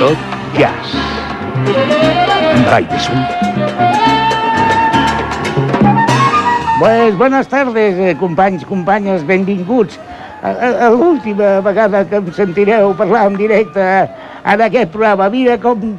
[0.00, 0.16] Tot
[0.56, 0.94] jazz.
[2.70, 3.20] Rai de Sun.
[6.78, 10.00] Pues, buenas tardes, eh, companys, companyes, benvinguts.
[10.96, 15.28] L'última vegada que em sentireu parlar en directe en aquest programa.
[15.28, 15.98] Mira com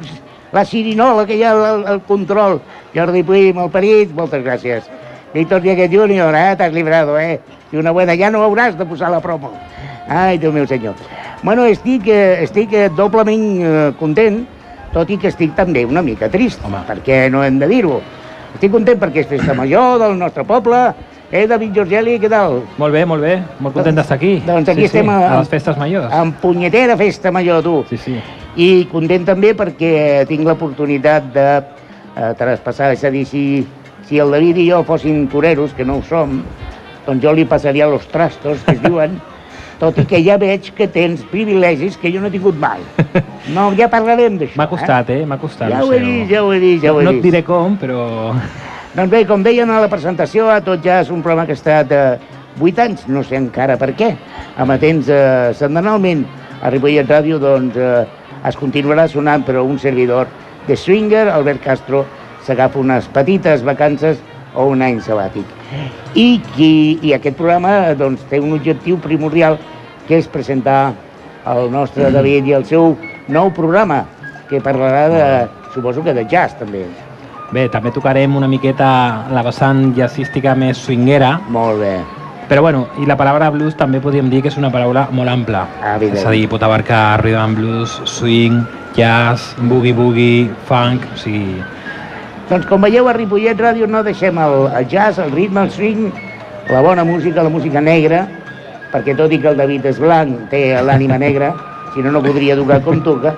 [0.50, 2.58] la sirinola que hi ha al, control.
[2.98, 4.90] Jordi Puig, Malparit, moltes gràcies.
[5.32, 7.38] Víctor Dieguez Júnior, eh, t'has librado, eh?
[7.70, 9.54] I una buena, ja no hauràs de posar la promo.
[10.08, 10.98] Ai, Déu meu senyor.
[11.42, 14.44] Bueno, estic, eh, estic eh, doblement eh, content,
[14.92, 16.84] tot i que estic també una mica trist, Home.
[16.86, 18.00] perquè no hem de dir-ho.
[18.54, 20.82] Estic content perquè és festa major del nostre poble.
[21.32, 22.58] Eh, David Giorgeli, què tal?
[22.78, 23.38] Molt bé, molt bé.
[23.64, 24.34] Molt content d'estar aquí.
[24.46, 26.12] Doncs aquí sí, estem sí, a- a les festes majors.
[26.12, 27.84] En punyetera festa major, tu.
[27.88, 28.18] Sí, sí.
[28.56, 33.66] I content també perquè tinc l'oportunitat de eh, traspassar, és a dir, si,
[34.06, 36.42] si el David i jo fossin toreros, que no ho som,
[37.06, 39.16] doncs jo li passaria los trastos, que es diuen,
[39.82, 42.82] tot i que ja veig que tens privilegis que jo no he tingut mai.
[43.52, 44.54] No, ja parlarem d'això.
[44.54, 45.24] M'ha costat, eh?
[45.26, 45.72] M'ha costat.
[45.72, 47.74] Ja ho he vist, ja ho he vist, ja ho he no et diré com,
[47.80, 48.04] però...
[48.94, 51.58] Doncs bé, com deien a la presentació, a tot ja és un programa que ha
[51.58, 52.20] estat eh,
[52.60, 54.12] 8 anys, no sé encara per què,
[54.62, 56.22] amatents eh, setmanalment
[56.62, 58.04] a Ripollet Ràdio, doncs eh,
[58.46, 60.30] es continuarà sonant, però un servidor
[60.68, 62.04] de Swinger, Albert Castro,
[62.46, 64.22] s'agafa unes petites vacances
[64.54, 65.48] o un any sabàtic.
[66.14, 69.58] I, qui, i aquest programa doncs, té un objectiu primordial,
[70.08, 70.92] que és presentar
[71.48, 72.96] el nostre David i el seu
[73.32, 74.02] nou programa,
[74.50, 75.26] que parlarà de,
[75.74, 76.84] suposo que de jazz també.
[77.52, 78.88] Bé, també tocarem una miqueta
[79.32, 81.96] la vessant jazzística més swinguera, Molt bé.
[82.48, 85.66] però bueno, i la paraula blues també podríem dir que és una paraula molt ampla.
[85.94, 86.18] Evident.
[86.18, 88.64] És a dir, pot abarcar rhythm blues, swing,
[88.96, 91.62] jazz, boogie-boogie, funk, o sigui...
[92.50, 96.10] Doncs com veieu a Ripollet Ràdio no deixem el, el jazz, el ritme, el swing,
[96.70, 98.26] la bona música, la música negra,
[98.92, 101.52] perquè tot i que el David és blanc, té l'ànima negra,
[101.94, 103.32] si no, no podria tocar com toca.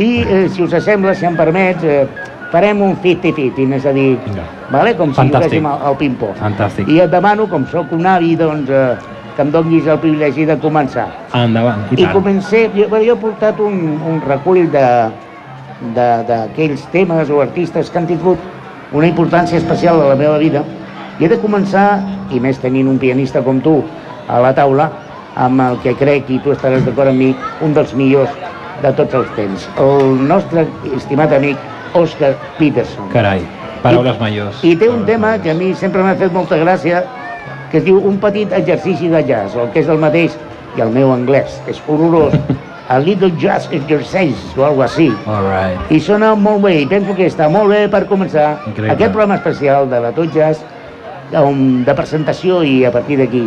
[0.00, 2.04] I, eh, si us sembla, si em permets, eh,
[2.52, 4.44] farem un 50-50, és a dir, Vinga.
[4.70, 4.94] vale?
[4.96, 5.58] com si Fantàstic.
[5.62, 6.36] juguéssim al, ping-pong.
[6.40, 6.88] Fantàstic.
[6.92, 8.96] I et demano, com sóc un avi, doncs, eh,
[9.36, 11.06] que em donis el privilegi de començar.
[11.32, 12.12] Endavant, i, I tant.
[12.12, 15.08] comencé, jo, jo he portat un, un recull de-
[15.96, 18.38] d'aquells temes o artistes que han tingut
[18.92, 20.62] una importància especial a la meva vida
[21.20, 22.00] i he de començar,
[22.32, 23.80] i més tenint un pianista com tu
[24.28, 24.88] a la taula,
[25.36, 27.32] amb el que crec, i tu estaràs d'acord amb mi,
[27.64, 28.32] un dels millors
[28.82, 29.66] de tots els temps.
[29.80, 30.66] El nostre
[30.96, 31.60] estimat amic
[31.98, 33.10] Oscar Peterson.
[33.12, 33.44] Carai,
[33.84, 34.62] paraules majors.
[34.64, 37.04] I té un tema que a mi sempre m'ha fet molta gràcia,
[37.70, 40.36] que es diu un petit exercici de jazz, o el que és el mateix,
[40.76, 42.36] i el meu anglès és horrorós,
[42.88, 45.08] a little jazz exercise, o alguna així.
[45.26, 45.92] All right.
[45.92, 48.96] I sona molt bé, i penso que està molt bé per començar Increïble.
[48.96, 50.64] aquest programa especial de la Tot Jazz,
[51.38, 53.46] um, de presentació, i a partir d'aquí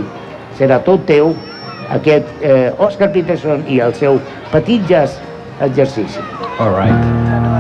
[0.58, 1.36] serà tot teu,
[1.90, 4.20] aquest eh, Oscar Peterson i el seu
[4.52, 5.20] petit jazz
[5.62, 6.24] exercici.
[6.60, 7.55] All right.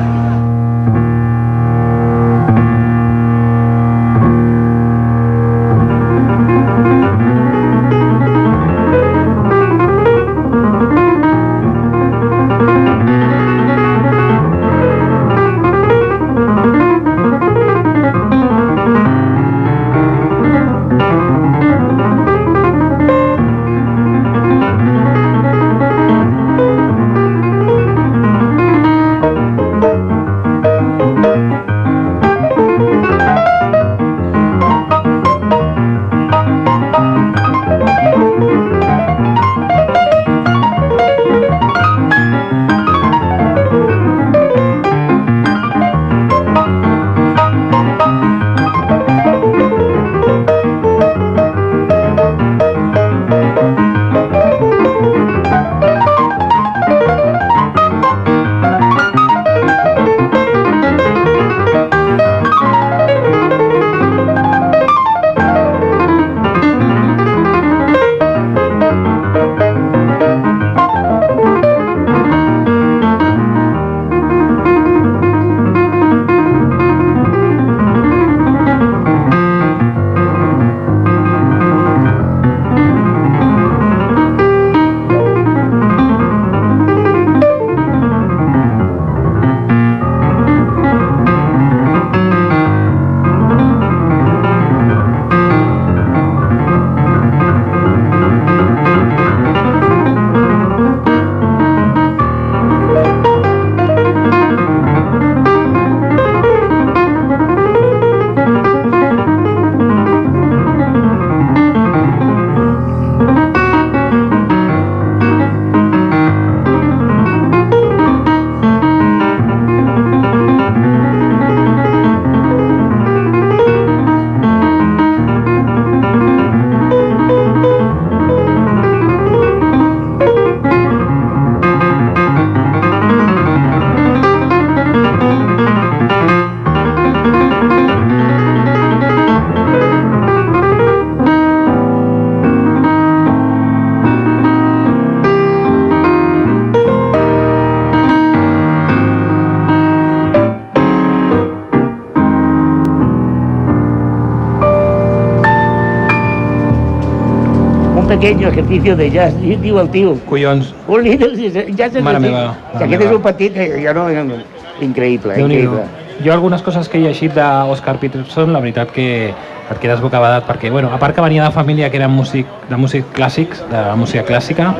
[158.25, 160.17] Pequeño ejercicio de jazz, diu el tio.
[160.25, 161.29] Collons, Un little
[161.75, 162.19] jazz Mare exercici.
[162.19, 164.39] meva, mare aquest és un petit, eh, jo no...
[164.81, 165.83] Increïble, déu nhi increïble.
[166.25, 170.71] Jo algunes coses que he llegit d'Oscar Peterson, la veritat que et quedes bocabadat, perquè,
[170.71, 174.25] bueno, a part que venia de família que era músic, de músic clàssics, de música
[174.25, 174.73] clàssica,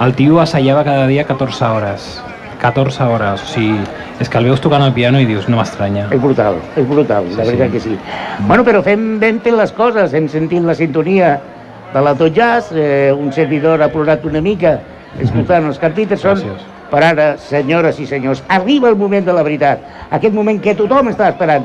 [0.00, 2.22] el tio assaiava cada dia 14 hores.
[2.62, 3.78] 14 hores, o sigui,
[4.18, 6.08] és que el veus tocant el piano i dius, no m'estranya.
[6.10, 7.72] És brutal, és brutal, la Sí, veritat sí.
[7.72, 7.98] que sí.
[8.48, 11.38] Bueno, però fem ben fet les coses, hem sentit la sintonia
[11.94, 14.78] de la Tot Jazz, eh, un servidor ha plorat una mica
[15.20, 16.66] escoltant Oscar Peterson, Gràcies.
[16.90, 19.80] per ara, senyores i senyors, arriba el moment de la veritat,
[20.10, 21.64] aquest moment que tothom està esperant.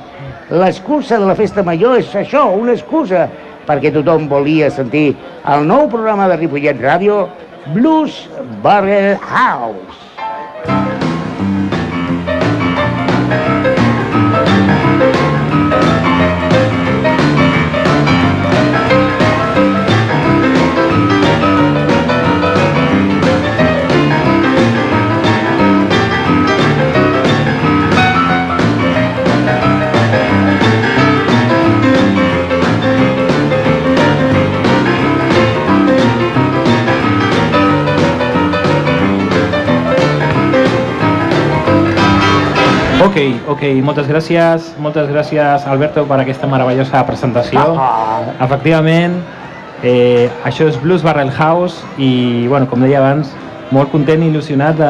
[0.49, 3.27] L'excusa de la festa major és això, una excusa,
[3.67, 5.15] perquè tothom volia sentir
[5.47, 7.27] el nou programa de Ripollet Ràdio,
[7.73, 8.29] Blues
[8.61, 10.12] Barrel House.
[43.13, 47.61] Ok, ok, moltes gràcies, moltes gràcies Alberto per aquesta meravellosa presentació.
[47.77, 49.19] Ah, Efectivament,
[49.85, 53.29] eh, això és Blues Barrel House i, bueno, com deia abans,
[53.69, 54.89] molt content i il·lusionat de,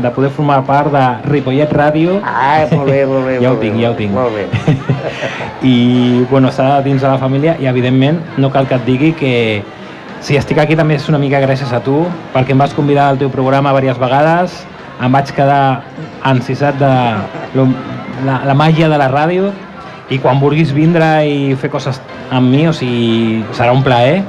[0.00, 3.36] de poder formar part de Ripollet Ràdio ah, molt bé, molt bé.
[3.44, 4.16] Ja ho tinc, ja ho tinc.
[4.16, 4.48] Molt bé.
[5.74, 9.34] i bueno, està dins de la família i evidentment no cal que et digui que
[10.24, 12.00] si estic aquí també és una mica gràcies a tu
[12.32, 14.56] perquè em vas convidar al teu programa diverses vegades
[15.00, 15.82] em vaig quedar
[16.26, 16.90] encisat de
[17.58, 19.52] la, la màgia de la ràdio
[20.10, 22.00] i quan vulguis vindre i fer coses
[22.34, 24.22] amb mi, o sigui, serà un plaer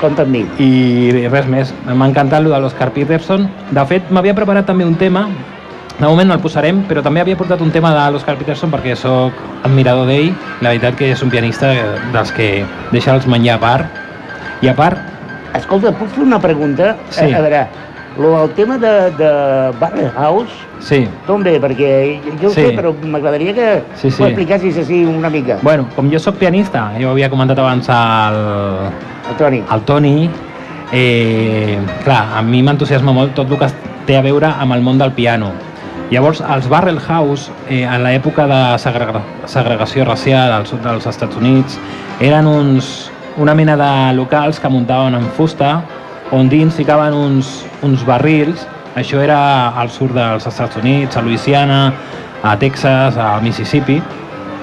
[0.00, 0.42] Compte amb mi.
[0.62, 4.96] i res més, m'ha encantat lo de l'Oscar Peterson de fet m'havia preparat també un
[5.00, 5.28] tema
[6.00, 8.94] de moment no el posarem, però també havia portat un tema de l'Oscar Peterson perquè
[8.96, 9.36] sóc
[9.68, 10.30] admirador d'ell.
[10.64, 11.74] La veritat que és un pianista
[12.14, 13.98] dels que deixa els menjar a part.
[14.64, 14.96] I a part,
[15.56, 16.94] Escolta, puc fer una pregunta?
[17.10, 17.26] Sí.
[17.26, 17.64] A, a veure,
[18.18, 19.30] lo, el tema de, de
[19.78, 21.60] Barrel House, sí, d'on ve?
[21.60, 22.60] Perquè jo ho Sí.
[22.66, 24.22] sé, però m'agradaria que Sí, sí.
[24.22, 25.58] ho explicassis així una mica.
[25.62, 28.90] bueno, com jo sóc pianista, jo havia comentat abans al,
[29.30, 29.62] El Toni.
[29.68, 30.30] al Toni,
[30.92, 33.68] eh, clar, a mi m'entusiasma molt tot el que
[34.06, 35.52] té a veure amb el món del piano.
[36.10, 41.36] Llavors, els Barrel House, eh, en l'època de segrega segregació racial al sud dels Estats
[41.36, 41.78] Units,
[42.20, 45.84] eren uns, una mena de locals que muntaven en fusta,
[46.32, 49.40] on dins ficaven uns, uns barrils, això era
[49.80, 51.92] al sud dels Estats Units, a Louisiana,
[52.42, 54.00] a Texas, a Mississippi,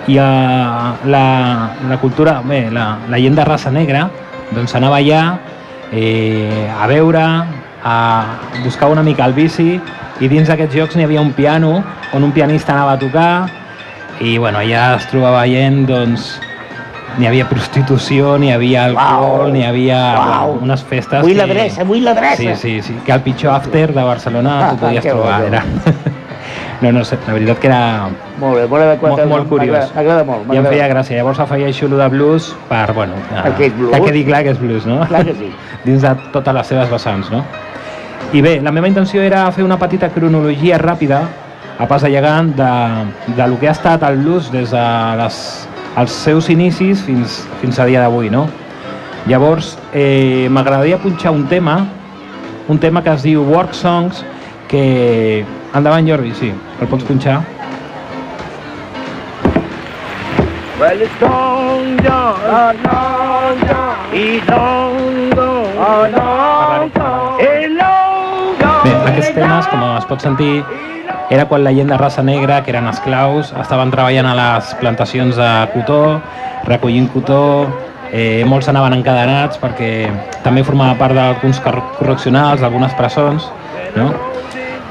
[0.07, 1.27] i a la,
[1.89, 4.07] la cultura, bé, la, la gent de raça negra,
[4.55, 5.21] doncs anava allà
[5.91, 7.23] eh, a veure,
[7.83, 7.97] a
[8.63, 9.75] buscar una mica el bici,
[10.19, 11.81] i dins d'aquests jocs n'hi havia un piano,
[12.15, 13.31] on un pianista anava a tocar,
[14.23, 16.37] i bueno, allà es trobava gent, doncs,
[17.17, 19.51] n'hi havia prostitució, n'hi havia alcohol, Uau!
[19.53, 21.21] n'hi havia bueno, unes festes...
[21.23, 22.37] Vull que- l'adreça, vull l'adreça.
[22.37, 25.41] Sí, sí, sí, que el pitjor after de Barcelona Ah, t'ho podies que bo, trobar.
[25.41, 25.47] que.
[25.47, 25.63] Era...
[26.79, 28.07] No, no sé, la veritat que era
[28.37, 29.11] Molt bé, molt adequat.
[29.15, 29.87] molt, molt curiós.
[29.95, 30.43] M'agrada- molt.
[30.53, 31.15] I em feia gràcia.
[31.17, 33.95] Llavors afegeixo el de blues per, bueno, Perquè és blues.
[33.95, 34.99] que quedi clar que és blues, no?
[35.07, 35.49] Clar que sí.
[35.87, 37.41] Dins de totes les seves vessants, no?
[38.31, 41.23] I bé, la meva intenció era fer una petita cronologia ràpida,
[41.79, 42.69] a pas de llegant, de,
[43.35, 44.85] de lo que ha estat el blues des de
[45.17, 45.67] les,
[45.97, 48.45] els seus inicis fins, fins a dia d'avui, no?
[49.27, 51.79] Llavors, eh, m'agradaria punxar un tema,
[52.69, 54.23] un tema que es diu Work Songs,
[54.69, 55.45] que...
[55.75, 57.41] Endavant, Jordi, sí, el pots punxar?
[60.79, 68.53] Well, it's long John, oh, long John, he's long gone, oh, long gone, hey, long
[68.61, 68.83] gone.
[68.85, 70.61] Bé, aquests temes, com es pot sentir,
[71.29, 75.35] era quan la gent de raça negra, que eren esclaus, estaven treballant a les plantacions
[75.35, 76.21] de cotó,
[76.65, 77.67] recollint cotó,
[78.11, 80.07] eh, molts anaven encadenats perquè
[80.43, 83.49] també formava part d'alguns cor- correccionals, d'algunes presons,
[83.95, 84.13] no?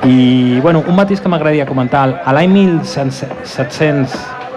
[0.04, 4.12] I, bueno, un matís que m'agradaria comentar, a l'any 1700,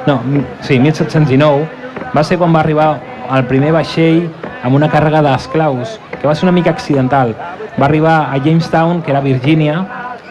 [0.06, 0.20] no,
[0.62, 1.68] sí, 1719,
[2.16, 2.90] va ser quan va arribar
[3.36, 4.28] el primer vaixell
[4.64, 7.34] amb una càrrega d'esclaus, que va ser una mica accidental.
[7.80, 9.86] Va arribar a Jamestown, que era Virgínia,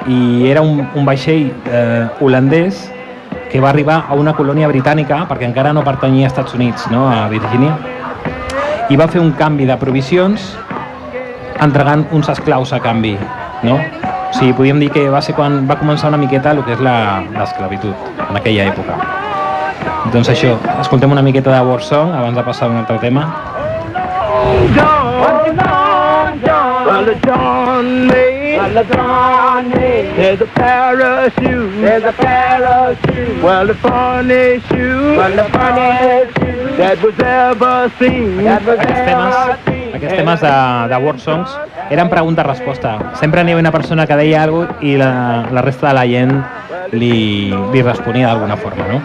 [0.07, 2.91] i era un, un vaixell eh, holandès
[3.51, 7.07] que va arribar a una colònia britànica, perquè encara no pertanyia als Estats Units, no,
[7.09, 7.77] a Virgínia,
[8.89, 10.57] i va fer un canvi de provisions
[11.61, 13.17] entregant uns esclaus a canvi,
[13.67, 13.75] no?
[14.29, 16.81] O sigui, podríem dir que va ser quan va començar una miqueta el que és
[16.85, 17.95] la- l'esclavitud
[18.29, 18.95] en aquella època.
[20.13, 23.27] Doncs això, escoltem una miqueta de War Song abans de passar a un altre tema.
[24.77, 25.57] John, long
[26.87, 28.38] Well, the John May.
[28.59, 30.03] Well, the John May.
[30.17, 31.81] There's a pair of shoes.
[31.81, 33.41] There's a pair of shoes.
[33.41, 35.17] Well, the funny shoes.
[35.17, 36.77] Well, the funny shoes.
[36.77, 38.43] That was ever seen.
[38.43, 40.51] That was Aquests temes, aquests temes de,
[40.91, 41.55] de World Songs
[41.89, 42.97] eren pregunta-resposta.
[43.23, 45.13] Sempre n'hi havia una persona que deia alguna cosa i la,
[45.55, 46.35] la resta de la gent
[46.99, 49.01] li, li responia d'alguna forma, no?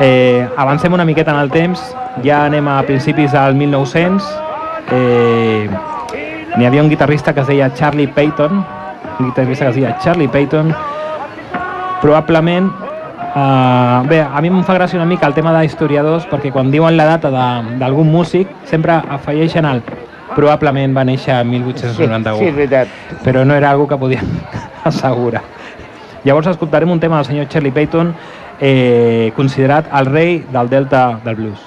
[0.00, 1.84] Eh, avancem una miqueta en el temps,
[2.24, 4.34] ja anem a principis del 1900.
[4.90, 5.68] Eh,
[6.56, 8.64] N'hi havia un guitarrista que es deia Charlie Payton,
[9.20, 10.74] un guitarrista que es deia Charlie Payton,
[12.02, 12.70] probablement
[13.30, 16.96] Uh, bé, a mi em fa gràcia una mica el tema d'historiadors perquè quan diuen
[16.98, 19.84] la data d'algun músic sempre afegeixen el
[20.34, 22.88] probablement va néixer en 1891 Sí, sí, veritat.
[23.22, 24.26] però no era algo que podíem
[24.84, 25.44] assegurar.
[26.24, 28.12] Llavors escoltarem un tema del senyor Charlie Payton
[28.58, 31.60] eh, considerat el rei del delta del blues.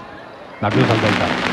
[0.60, 1.53] Del blues del delta.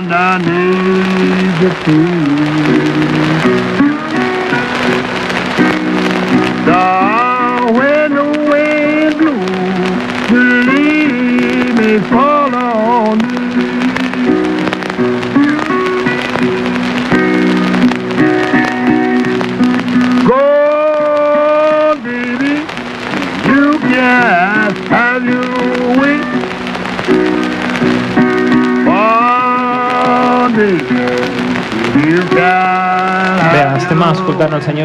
[0.00, 1.72] I need you
[3.72, 3.77] too.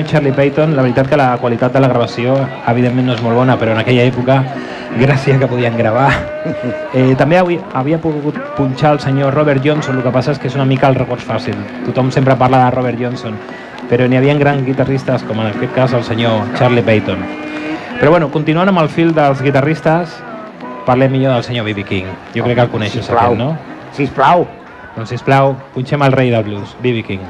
[0.03, 0.75] El Charlie Payton.
[0.75, 2.35] La veritat que la qualitat de la gravació,
[2.67, 4.39] evidentment, no és molt bona, però en aquella època,
[5.03, 6.11] gràcia que podien gravar.
[6.93, 10.49] Eh, també avui, havia pogut punxar el senyor Robert Johnson, el que passa és que
[10.51, 11.55] és una mica el record fàcil.
[11.87, 13.37] Tothom sempre parla de Robert Johnson,
[13.89, 17.23] però n'hi havia grans guitarristes, com en aquest cas el senyor Charlie Payton.
[18.01, 20.19] Però bueno, continuant amb el fil dels guitarristes,
[20.85, 21.87] parlem millor del senyor B.B.
[21.87, 22.11] King.
[22.35, 23.33] Jo crec que el coneixes, Sisplau.
[23.33, 23.89] aquest, no?
[23.97, 24.45] Sisplau.
[24.93, 27.01] Doncs, sisplau, punxem el rei del blues, B.B.
[27.07, 27.25] King.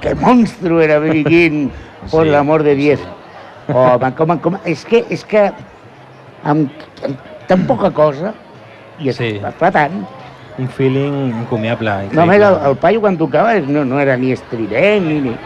[0.00, 1.24] Qué monstruo era B.B.
[1.24, 1.68] King,
[2.10, 3.00] por Sí, l'amor de Dios.
[3.72, 5.50] Oh, man, com, com, és que, és que
[6.44, 6.70] amb,
[7.06, 8.32] amb tan poca cosa,
[8.98, 9.40] i es Sí.
[9.58, 10.02] fa tant,
[10.58, 11.90] Un feeling encomiable.
[12.12, 12.46] no, increïble.
[12.46, 15.36] el, el paio quan tocava no, no era ni estrident, ni, ni...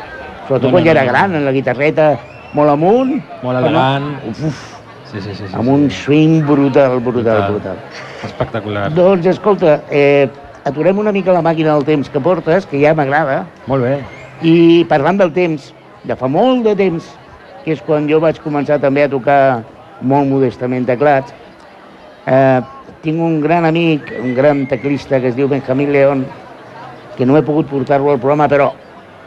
[0.49, 1.11] sobretot No, quan no, ja era no.
[1.13, 2.19] gran, en la guitarreta
[2.55, 4.09] molt amunt, Molt no- elegant.
[4.31, 4.63] Uf, uf,
[5.13, 5.45] Sí, sí, sí.
[5.47, 5.71] sí, amb sí.
[5.71, 7.77] un swing brutal, brutal, brutal.
[8.25, 8.89] Espectacular.
[8.93, 10.29] Doncs, escolta, eh,
[10.65, 14.01] aturem una mica la màquina del temps que portes, que ja m'agrada, Molt bé.
[14.45, 15.71] I parlant del temps,
[16.05, 17.07] de fa molt de temps,
[17.65, 19.65] que és quan jo vaig començar també a tocar
[20.05, 21.33] molt modestament teclats,
[22.29, 22.61] eh,
[23.05, 26.27] tinc un gran amic, un gran teclista que es diu Benjamín León,
[27.17, 28.73] que no he pogut portar-lo al programa, però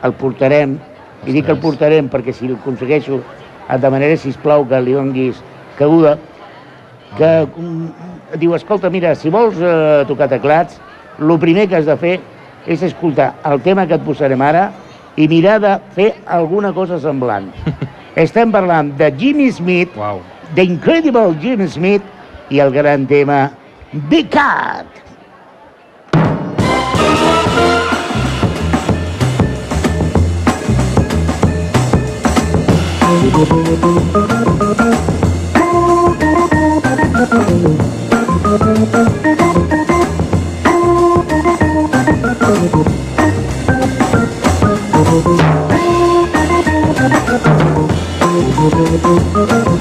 [0.04, 0.78] el portarem,
[1.26, 1.66] i dic que el Ostres.
[1.66, 3.22] portarem perquè si el aconsegueixo
[3.70, 5.41] et demanaré, sisplau, que li donguis
[5.78, 6.18] caguda,
[7.18, 10.78] que mm, diu, escolta, mira, si vols eh, tocar teclats,
[11.18, 12.20] el primer que has de fer
[12.68, 14.70] és escoltar el tema que et posarem ara
[15.17, 17.49] i mirar de fer alguna cosa semblant.
[18.23, 20.21] Estem parlant de Jimmy Smith, Uau.
[20.56, 22.06] The Incredible Jimmy Smith
[22.49, 23.51] i el gran tema
[24.10, 24.86] Big Cat.
[42.58, 42.97] The
[48.69, 49.77] Thank.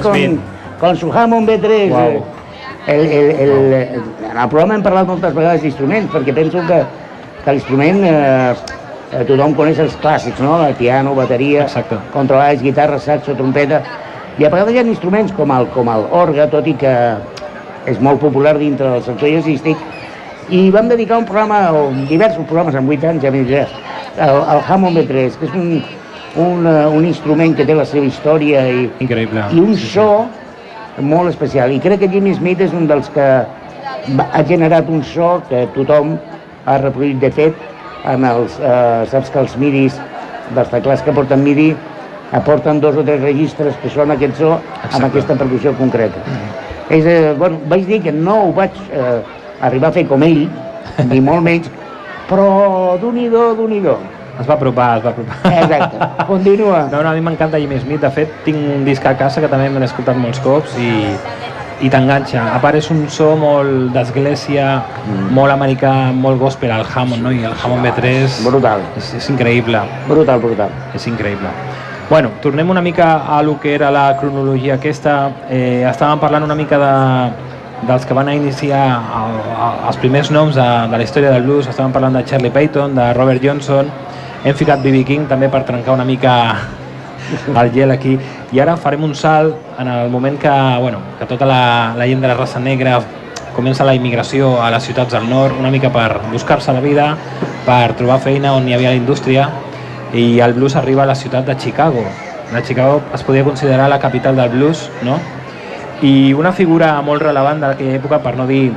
[0.00, 0.40] Smith, con, Smith.
[0.80, 1.90] con su Hammond B3.
[1.90, 2.10] Uau.
[2.10, 2.22] eh,
[2.86, 6.82] El, el, el, en el programa hem parlat moltes vegades d'instruments, perquè penso que,
[7.44, 8.54] que l'instrument eh,
[9.14, 10.58] eh, tothom coneix els clàssics, no?
[10.66, 11.96] El piano, bateria, Exacte.
[12.12, 13.80] contrabaix, guitarra, saxo, trompeta...
[14.36, 16.92] I a vegades hi ha instruments com el, com el orgue, tot i que
[17.86, 19.78] és molt popular dintre del sector jazzístic,
[20.50, 23.76] i vam dedicar un programa, o diversos programes en 8 anys, ja m'he dit,
[24.18, 25.84] el, el Hammond B3, que és un,
[26.36, 29.44] un, eh, un instrument que té la seva història i, Increïble.
[29.52, 30.26] i un so
[31.00, 31.72] molt especial.
[31.72, 33.28] I crec que Jimmy Smith és un dels que
[34.24, 36.16] ha generat un so que tothom
[36.66, 37.18] ha reproduït.
[37.20, 37.54] De fet,
[38.04, 39.98] en els, eh, saps que els midis
[40.54, 41.74] dels teclats que porten midi
[42.32, 45.06] aporten dos o tres registres que són aquest so amb Exacte.
[45.06, 46.20] aquesta percussió concreta.
[46.90, 49.22] És, eh, bueno, vaig dir que no ho vaig eh,
[49.60, 50.48] arribar a fer com ell,
[51.08, 51.70] ni molt menys,
[52.28, 53.96] però d'un i do, d'un i do.
[54.40, 55.36] Es va apropar, es va apropar.
[55.62, 56.24] Exacte.
[56.26, 56.88] Continua.
[56.90, 58.00] No, no, a mi m'encanta Jimmy Smith.
[58.02, 60.90] De fet, tinc un disc a casa que també me l'he escoltat molts cops i,
[61.86, 62.42] i t'enganxa.
[62.54, 65.30] A part, és un so molt d'església, Mm.
[65.36, 67.30] molt americà, molt gospel al Hammond, no?
[67.32, 70.70] I el Hammond B3 Brutal, és, és increïble, brutal, brutal.
[70.94, 71.50] és increïble.
[72.08, 75.30] Bueno, tornem una mica a lo que era la cronologia aquesta.
[75.48, 76.92] Eh, estàvem parlant una mica de,
[77.88, 78.82] dels que van a iniciar
[79.20, 81.66] el, el, els primers noms de, de la història del blues.
[81.68, 83.88] Estàvem parlant de Charlie Payton, de Robert Johnson,
[84.44, 85.04] hem ficat B.B.
[85.08, 86.34] King també per trencar una mica
[87.48, 88.18] el gel aquí
[88.52, 92.20] i ara farem un salt en el moment que, bueno, que tota la, la gent
[92.20, 92.98] de la raça negra
[93.56, 97.14] comença la immigració a les ciutats del nord una mica per buscar-se la vida
[97.64, 99.48] per trobar feina on hi havia la indústria
[100.12, 102.04] i el blues arriba a la ciutat de Chicago
[102.52, 105.16] la Chicago es podia considerar la capital del blues no?
[106.02, 108.74] i una figura molt relevant d'aquella època per no dir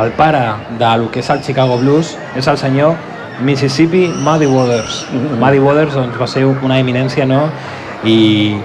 [0.00, 0.42] el pare
[0.78, 2.96] de lo que és el Chicago Blues és el senyor
[3.42, 5.06] Mississippi Muddy Waters.
[5.12, 7.46] Muddy Waters doncs, va ser una eminència no?
[8.04, 8.56] i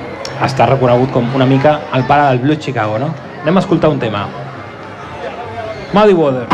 [0.43, 2.99] està reconegut com una mica el pare del blues Chicago.
[2.99, 3.13] No?
[3.43, 4.25] Anem a escoltar un tema.
[5.93, 6.49] Muddy Waters.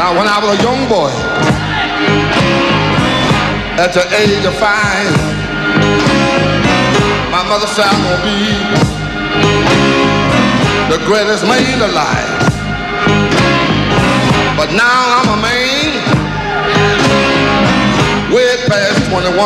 [0.00, 1.10] Now, when I was a young boy,
[3.78, 5.12] at the age of five,
[7.30, 8.89] my mother said I'm gonna be
[10.90, 12.50] the greatest man alive.
[14.56, 15.90] But now I'm a man,
[18.34, 19.38] way past 21.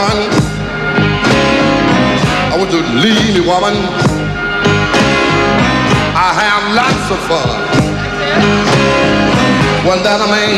[2.50, 3.76] I want to leave me, woman.
[6.16, 7.60] I have lots of fun.
[9.84, 10.56] One that I mean,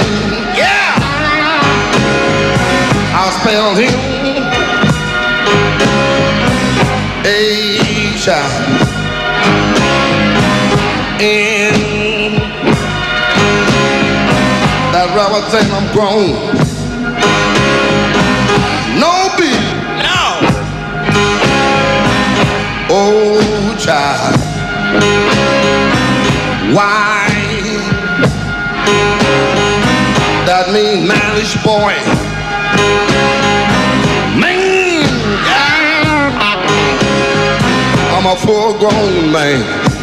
[0.55, 0.95] yeah.
[3.19, 3.91] I'll spell him
[7.27, 8.86] H
[11.19, 12.35] N.
[14.93, 16.37] That rubber thing I'm grown.
[19.01, 19.41] No B.
[20.05, 20.41] No.
[22.91, 24.37] Oh, child.
[26.75, 27.29] Why?
[30.45, 31.97] That means mannish boy.
[34.39, 35.01] Man,
[35.49, 36.17] yeah.
[38.17, 39.33] I'm a full grown.
[39.33, 39.96] Man,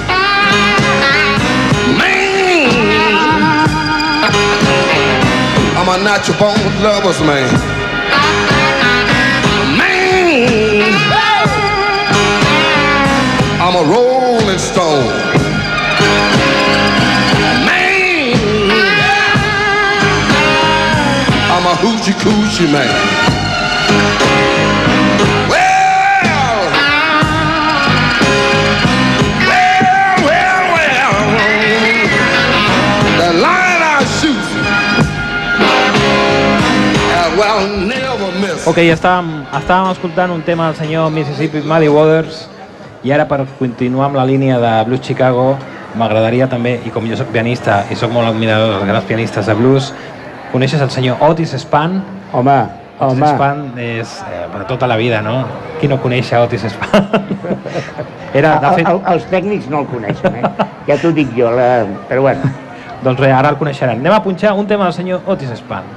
[5.85, 7.51] I'm a natural born lover's man.
[9.77, 10.93] Man,
[13.59, 15.03] I'm a rolling stone.
[17.65, 18.37] Man,
[21.51, 23.32] I'm a hoochie coochie man.
[38.63, 42.45] Ok, estàvem, estàvem escoltant un tema del senyor Mississippi Muddy Waters
[43.03, 45.57] i ara per continuar amb la línia de Blues Chicago
[45.99, 49.55] m'agradaria també, i com jo sóc pianista i sóc molt admirador dels grans pianistes de
[49.59, 49.89] blues,
[50.53, 51.97] coneixes el senyor Otis Spann?
[52.31, 52.55] Home,
[53.01, 55.41] Otis home, Spann és eh, per tota la vida, no?
[55.81, 57.11] Qui no coneix a Otis Spann?
[58.39, 60.69] Era, de el, fet, el, els tècnics no el coneixen, eh?
[60.87, 61.67] Ja t'ho dic jo, la...
[62.07, 62.55] però bueno.
[63.03, 63.99] doncs res, ara el coneixeran.
[63.99, 65.91] Anem a punxar un tema del senyor Otis Spann.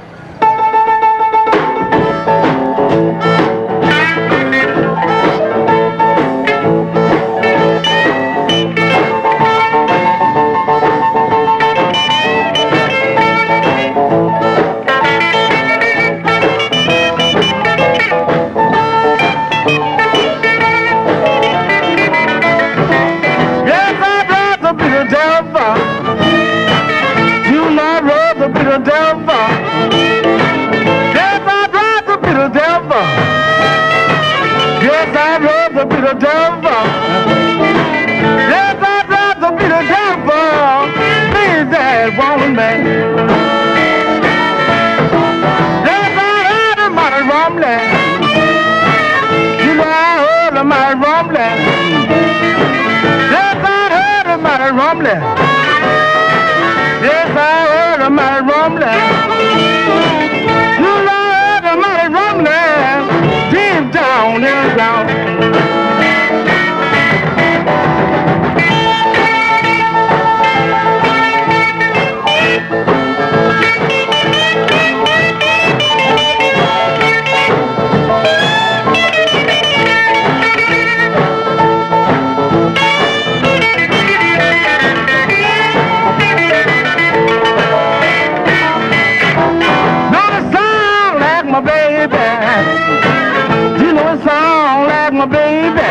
[95.29, 95.86] baby.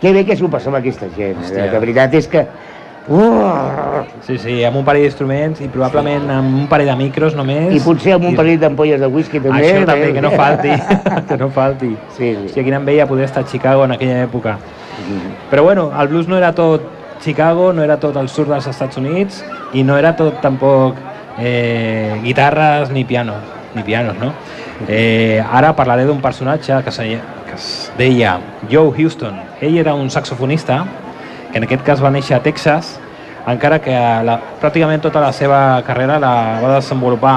[0.00, 1.38] Que bé que s'ho passa amb aquesta gent.
[1.42, 1.68] Hòstia.
[1.72, 2.46] La veritat és que...
[3.06, 7.68] Uh, Sí, sí, amb un parell d'instruments i probablement amb un parell de micros només.
[7.76, 9.60] I potser amb un parell d'ampolles de whisky també.
[9.60, 10.16] Això també, bé.
[10.16, 10.72] que no falti.
[11.28, 11.92] que no falti.
[12.16, 12.48] Sí, sí.
[12.54, 14.56] Si quina enveja poder estar a Chicago en aquella època.
[15.50, 16.82] Però bueno, el blues no era tot
[17.22, 20.98] Chicago, no era tot el sud dels Estats Units i no era tot tampoc
[21.38, 23.42] eh, guitarres ni pianos,
[23.74, 24.32] ni pianos, no?
[24.88, 27.06] Eh, ara parlaré d'un personatge que, se,
[27.56, 28.38] es deia
[28.70, 29.40] Joe Houston.
[29.60, 30.84] Ell era un saxofonista
[31.50, 32.96] que en aquest cas va néixer a Texas,
[33.48, 33.94] encara que
[34.26, 37.36] la, pràcticament tota la seva carrera la va desenvolupar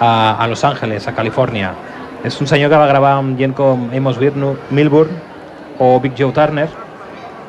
[0.00, 1.74] a, a Los Angeles, a Califòrnia.
[2.24, 5.12] És un senyor que va gravar amb gent com Amos Milburn
[5.78, 6.68] o Big Joe Turner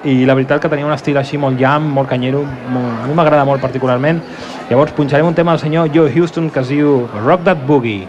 [0.05, 3.15] i la veritat que tenia un estil així molt jam, molt canyero, molt, a mi
[3.17, 4.21] m'agrada molt particularment.
[4.69, 8.07] Llavors punxarem un tema del senyor Joe Houston que es diu Rock That Boogie.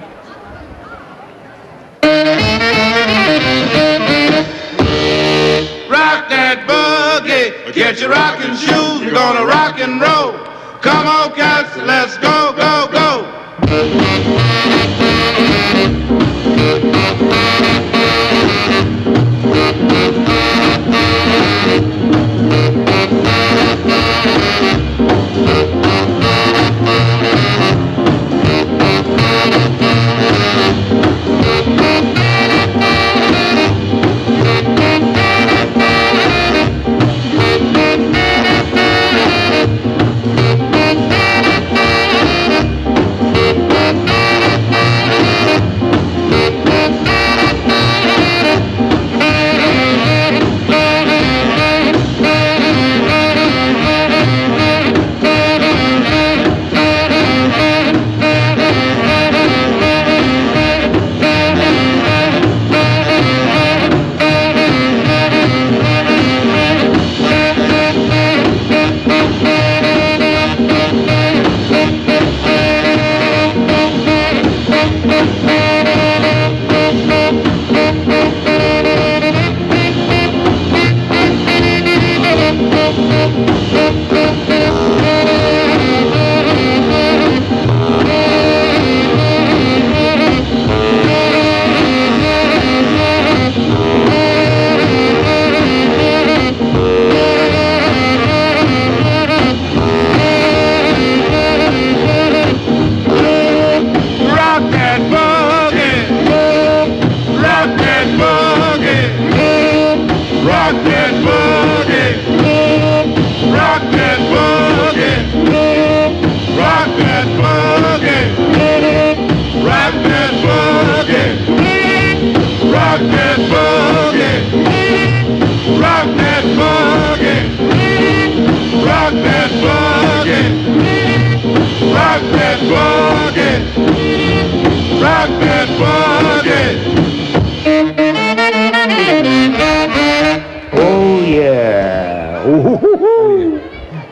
[7.72, 10.32] Get your rocking shoes, we're gonna rock and roll.
[10.80, 12.47] Come on, cats, let's go.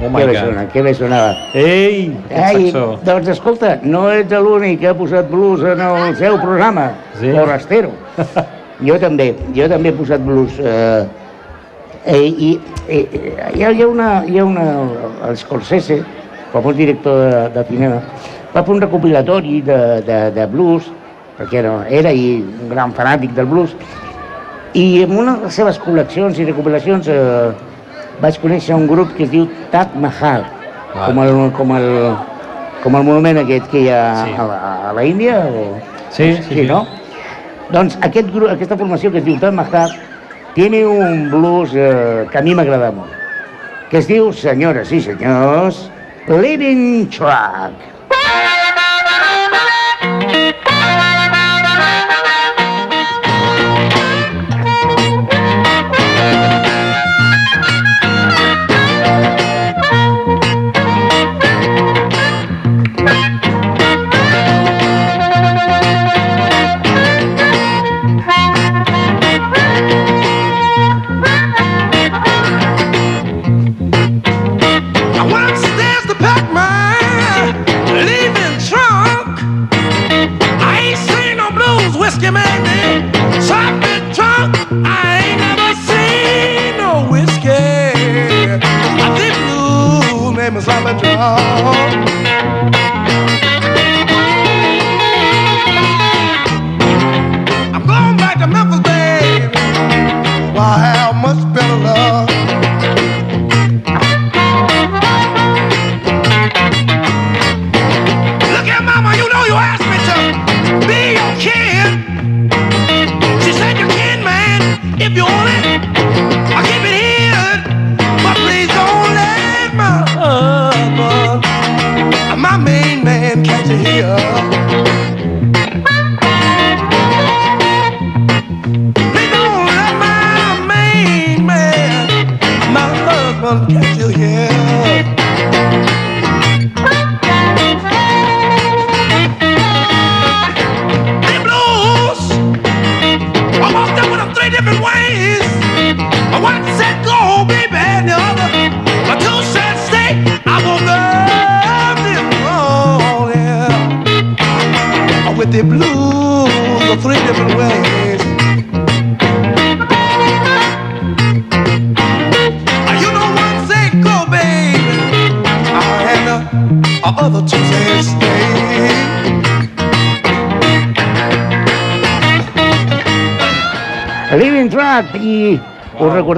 [0.07, 0.37] Oh bé God.
[0.37, 1.35] sona, que bé sonava.
[1.55, 2.99] Ei, Ai, saxó.
[3.05, 6.91] doncs escolta, no ets l'únic que ha posat blues en el seu programa,
[7.21, 7.33] Sí.
[7.33, 7.91] Forastero.
[8.85, 10.59] Jo també, jo també he posat blues.
[10.61, 11.07] Eh,
[12.05, 12.51] eh, i
[12.89, 14.65] eh, eh, hi, ha, hi ha una, hi ha una,
[15.29, 16.03] el Scorsese,
[16.53, 18.03] famós director de, de cinema,
[18.55, 20.91] va fer un recopilatori de, de, de blues,
[21.39, 23.73] perquè era, era i un gran fanàtic del blues,
[24.77, 27.51] i en una de les seves col·leccions i recopilacions eh,
[28.21, 30.45] vaig conèixer un grup que es diu Taj Mahal,
[30.95, 31.07] Val.
[31.07, 31.89] com el, com, el,
[32.83, 34.35] com el monument aquest que hi ha Sí.
[34.39, 35.41] a, la, a la Índia.
[35.47, 35.81] O...
[36.11, 36.67] Sí, sí, sí.
[36.67, 36.87] no?
[37.71, 39.93] Doncs aquest grup, aquesta formació que es diu Taj Mahal
[40.55, 43.13] tiene un blues eh, que a mi m'agrada molt,
[43.91, 45.91] que es diu, senyores i senyors,
[46.29, 47.75] Living Truck.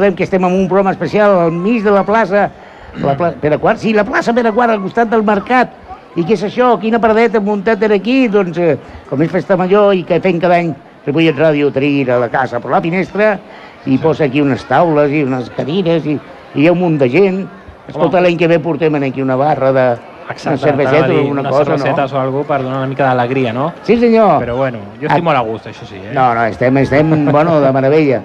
[0.09, 2.51] Recordem que estem en un programa especial al mig de la plaça,
[2.97, 5.71] la pla Pere Quart, sí, la plaça Pere Quart, al costat del mercat.
[6.17, 6.79] I què és això?
[6.81, 8.29] Quina paradeta muntat per aquí?
[8.29, 8.77] Doncs, eh,
[9.09, 10.73] com és festa major i que fem cada any
[11.07, 13.39] Ripollet Ràdio tira la casa per la finestra
[13.87, 16.19] i posa aquí unes taules i unes cadires i,
[16.55, 17.47] i hi ha un munt de gent.
[17.89, 19.87] Escolta, l'any que ve portem aquí una barra de
[20.29, 22.05] una cerveseta o alguna cosa, no?
[22.05, 23.73] o alguna per donar una mica d'alegria, no?
[23.83, 24.39] Sí, senyor.
[24.41, 26.13] Però bueno, jo estic molt a gust, això sí, eh?
[26.13, 28.23] No, no, estem, estem bueno, de meravella.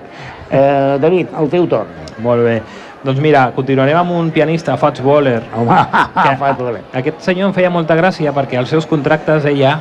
[0.53, 1.89] Eh, David, el teu torn.
[2.21, 2.61] Molt bé.
[3.03, 5.41] Doncs mira, continuarem amb un pianista, Fats Waller.
[5.57, 5.79] Home,
[6.23, 6.85] que fa voler.
[6.95, 9.75] Aquest senyor em feia molta gràcia perquè als seus contractes deia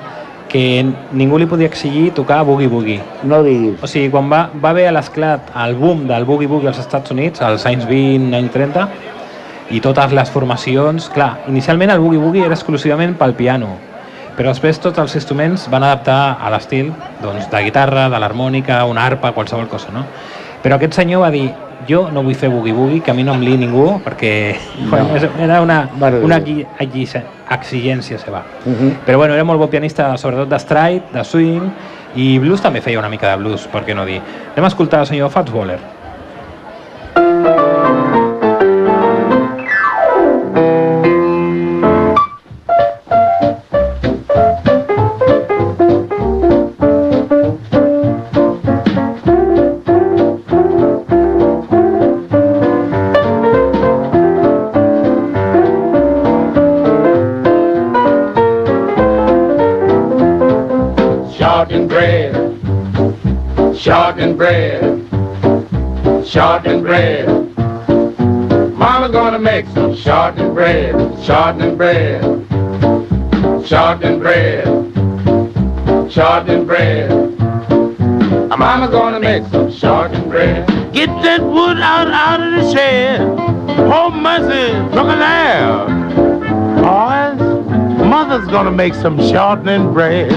[0.53, 0.83] que
[1.17, 2.99] ningú li podia exigir tocar boogie-boogie.
[3.29, 3.79] No diguis.
[3.81, 7.65] O sigui, quan va, va haver l'esclat, el boom del boogie-boogie als Estats Units, als
[7.69, 8.89] anys 20, anys 30,
[9.73, 11.09] i totes les formacions...
[11.15, 13.71] Clar, inicialment el boogie-boogie era exclusivament pel piano,
[14.37, 16.93] però després tots els instruments van adaptar a l'estil
[17.23, 20.05] doncs, de guitarra, de l'harmònica, una arpa, qualsevol cosa, no?
[20.63, 21.49] Però aquest senyor va dir,
[21.89, 24.33] jo no vull fer boogie-boogie, que a mi no em li ningú, perquè
[24.91, 25.81] bueno, era una,
[26.23, 28.45] una exigència seva.
[28.65, 28.93] Uh -huh.
[29.07, 31.71] Però bueno, era molt bon pianista, sobretot de stride, de swing,
[32.15, 34.21] i blues també feia una mica de blues, per què no dir.
[34.53, 36.02] Anem a escoltar el senyor Fats Waller.
[70.33, 72.23] Short and bread, short and bread,
[73.67, 74.65] short and bread,
[76.11, 77.11] short and bread.
[78.59, 80.67] Mama's gonna make some short and bread.
[80.93, 83.21] Get that wood out, out of the shed.
[83.21, 85.87] Oh, mercy, look there.
[86.77, 90.31] Boys, mother's gonna make some shortening bread.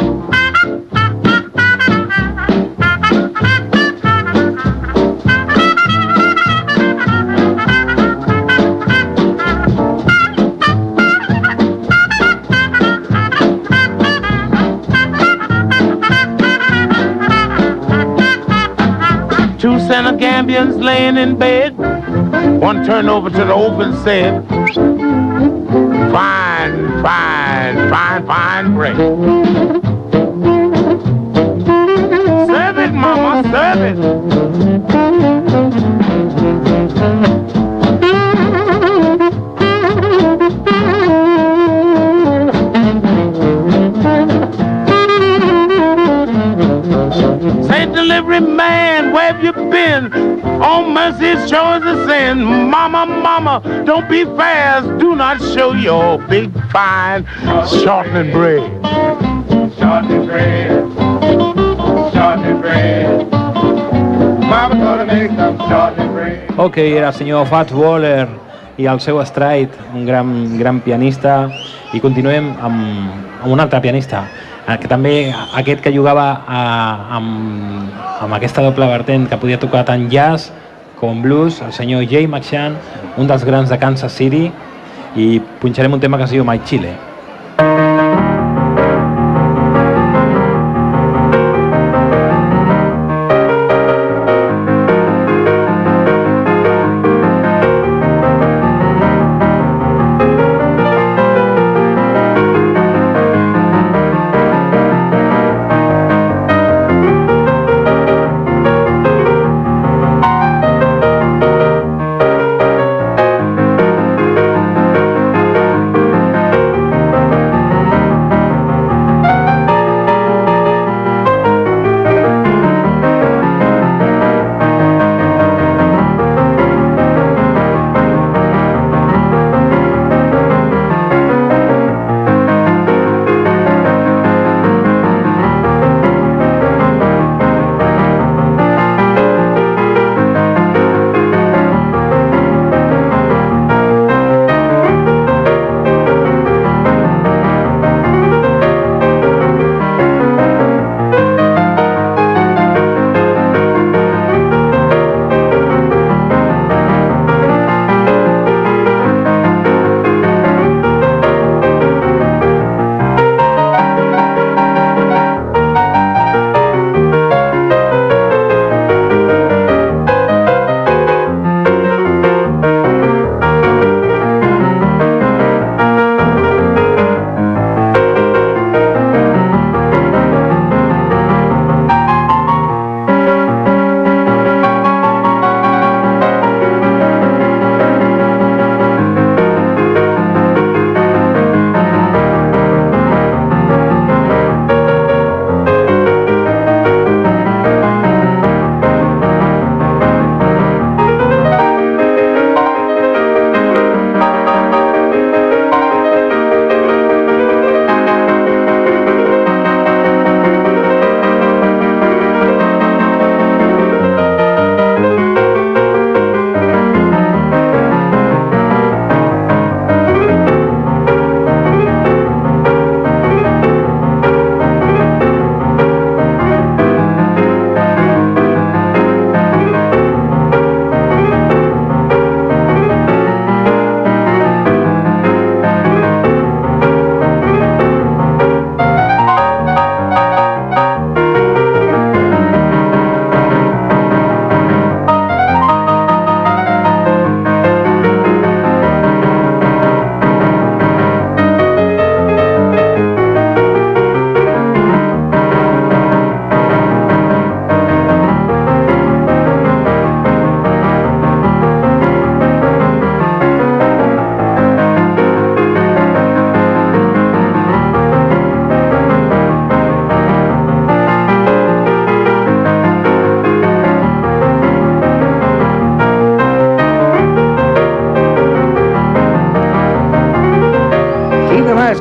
[20.35, 21.77] Senegambians laying in bed.
[22.59, 24.45] One turned over to the open said,
[26.11, 29.64] Fine, fine, fine, fine bread.
[48.05, 50.11] Delivery man, where have you been?
[50.61, 52.43] Oh, mercy, it sure is a sin.
[52.69, 54.85] Mama, mama, don't be fast.
[54.99, 57.25] Do not show your big, fine
[57.81, 58.61] shortening bread.
[59.79, 60.69] Short and bread,
[62.13, 63.27] short and bread.
[64.53, 66.53] Mama's gonna make some short bread.
[66.57, 68.27] Ok, era el senyor Fats Waller
[68.77, 71.49] i el seu Stride, un gran, gran pianista.
[71.93, 74.27] I continuem amb, amb un altre pianista,
[74.65, 75.15] que també
[75.53, 76.61] aquest que jugava a,
[77.17, 77.91] amb,
[78.25, 80.51] amb aquesta doble vertent, que podia tocar tant jazz
[80.99, 82.77] com blues, el senyor Jay McShann,
[83.17, 84.47] un dels grans de Kansas City,
[85.15, 85.27] i
[85.61, 86.95] punxarem un tema que es diu My Chile.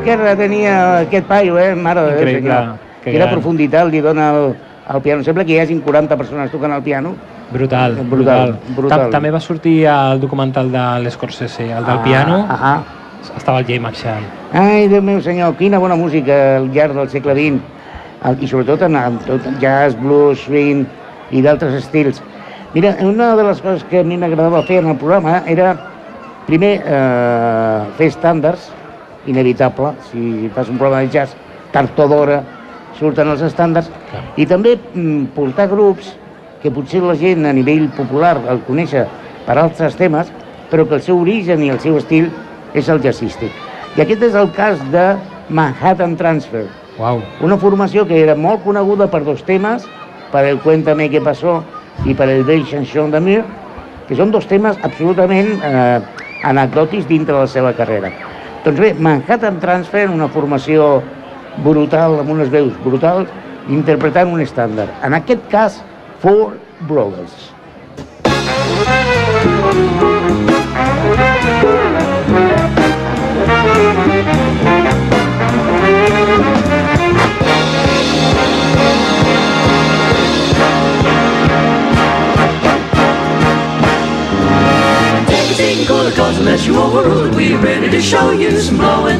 [0.04, 1.74] Esquerra tenia aquest paio, eh?
[1.74, 2.76] Mare de Déu, senyor.
[3.02, 3.34] que Quina gran.
[3.34, 4.56] profunditat li dona al,
[4.88, 5.22] al piano.
[5.24, 7.14] Sembla que hi hagin 40 persones tocant el piano.
[7.52, 8.58] Brutal, Brutal, brutal.
[8.76, 9.00] brutal.
[9.00, 12.82] Tam- També va sortir el documental de l'Scorsese, el del piano, Ah,
[13.36, 14.24] estava el Jay Marshall.
[14.52, 17.60] Ai, Déu meu senyor, quina bona música al llarg del segle XX.
[18.24, 20.86] El- I sobretot en, en tot jazz, blues, swing
[21.30, 22.22] i d'altres estils.
[22.74, 25.76] Mira, una de les coses que a mi m'agradava fer en el programa era,
[26.46, 28.70] primer, eh, fer estàndards,
[29.26, 31.34] inevitable, si fas un programa de jazz,
[31.72, 32.42] tard o d'hora
[32.98, 33.90] surten els estàndards,
[34.38, 36.12] i també mm, portar grups
[36.62, 39.04] que potser la gent a nivell popular el conèixer
[39.44, 40.30] per altres temes,
[40.70, 42.30] però que el seu origen i el seu estil
[42.74, 43.52] és el jazzístic.
[43.94, 45.04] I aquest és el cas de
[45.48, 46.64] Manhattan Transfer,
[46.98, 47.20] Uau.
[47.44, 49.84] una formació que era molt coneguda per dos temes,
[50.32, 51.60] per el Cuéntame què passó
[52.08, 53.42] i per el Bell Chanson de Mir,
[54.08, 56.00] que són dos temes absolutament eh,
[56.44, 58.10] anecdòtics dintre de la seva carrera.
[58.64, 61.02] Doncs bé, Manhattan Transfer, una formació
[61.66, 63.28] brutal, amb unes veus brutals,
[63.68, 64.88] interpretant un estàndard.
[65.04, 65.82] En aquest cas,
[66.24, 66.56] Four
[66.88, 67.52] Brothers.
[71.14, 71.73] Take
[86.54, 87.34] unless you overruled.
[87.34, 89.18] We're ready to show you some blowing.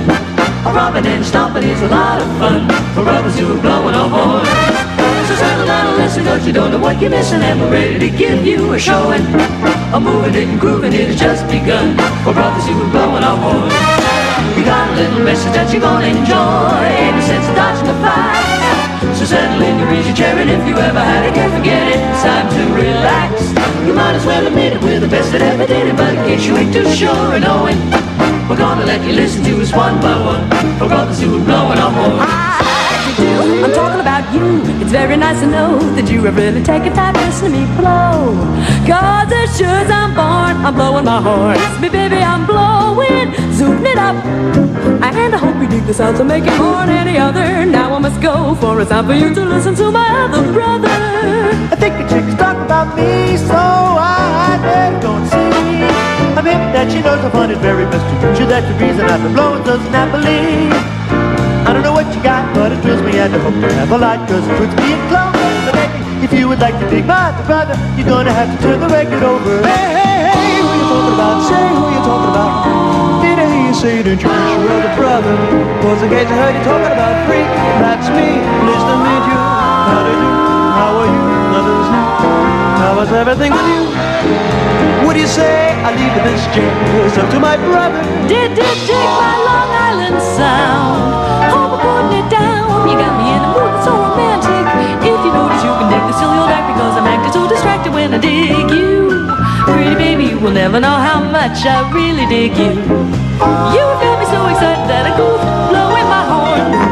[0.63, 2.63] A robbing and stomping is a lot of fun
[2.95, 4.47] for brothers who are blowing a horn.
[5.27, 7.99] So settle down and listen, cause you don't know what you're missing, and we're ready
[7.99, 9.27] to give you a showing.
[9.91, 11.99] A moving it and grooving it has just begun.
[12.23, 13.67] For brothers who are blowing our horn.
[14.55, 16.87] We got a little message that you're gonna enjoy.
[16.87, 19.19] Ain't no sense of dodging the fight.
[19.19, 21.99] So settle in your easy chair, and if you ever had it, can't forget it.
[21.99, 23.64] It's time to relax.
[23.87, 25.97] You might as well admit it, we're the best that ever did it.
[25.97, 27.79] But in case you ain't too sure of knowing,
[28.49, 30.45] we're gonna let you listen to us one by one.
[30.79, 32.55] For brothers who are blowing our horn.
[33.63, 34.61] I'm talking about you.
[34.81, 37.65] It's very nice to know that you have really taken time to listen to me
[37.77, 38.35] blow.
[38.89, 41.57] Cause as sure as I'm born, I'm blowing my horn.
[41.61, 44.17] It's me, baby, I'm blowing, zooming it up.
[45.15, 47.65] And I hope you dig the sounds of making more than any other.
[47.65, 50.89] Now I must go, for it's time for you to listen to my other brother.
[51.73, 53.74] I think the chick's talk about me, so
[55.05, 56.35] I and see.
[56.35, 58.49] I'm hip that she knows the fun is very best to you.
[58.49, 60.73] That's the reason I've been blowing so snappily.
[61.69, 63.93] I don't know what you got, but it thrills me and I hope you have
[63.93, 65.37] a lot, cause it puts me in clover.
[65.69, 65.93] But
[66.25, 68.89] if you would like to dig my other brother, you're gonna have to turn the
[68.89, 69.61] record over.
[69.65, 71.37] Hey, hey, hey, who you talking about?
[71.49, 72.53] Say who you talking about.
[73.21, 75.35] Did I hear you say you'd introduce your other brother?
[75.85, 77.49] Was in case I heard you talking about freak.
[77.85, 79.41] That's me, pleased to meet you.
[79.85, 80.54] How do you do?
[80.75, 81.23] How are you?
[81.55, 81.89] Others.
[82.83, 83.83] How was everything with you?
[85.07, 85.71] What do you say?
[85.87, 88.03] I leave the mischief up to my brother.
[88.27, 90.99] Did did dig my Long Island sound?
[91.55, 92.91] Hope I'm putting it down.
[92.91, 94.65] You got me in a mood that's so romantic.
[95.07, 97.93] If you notice, you can dig the silly old act because I'm acting so distracted
[97.95, 99.31] when I dig you.
[99.71, 102.75] Pretty baby, you will never know how much I really dig you.
[102.75, 105.64] You got me so excited that I my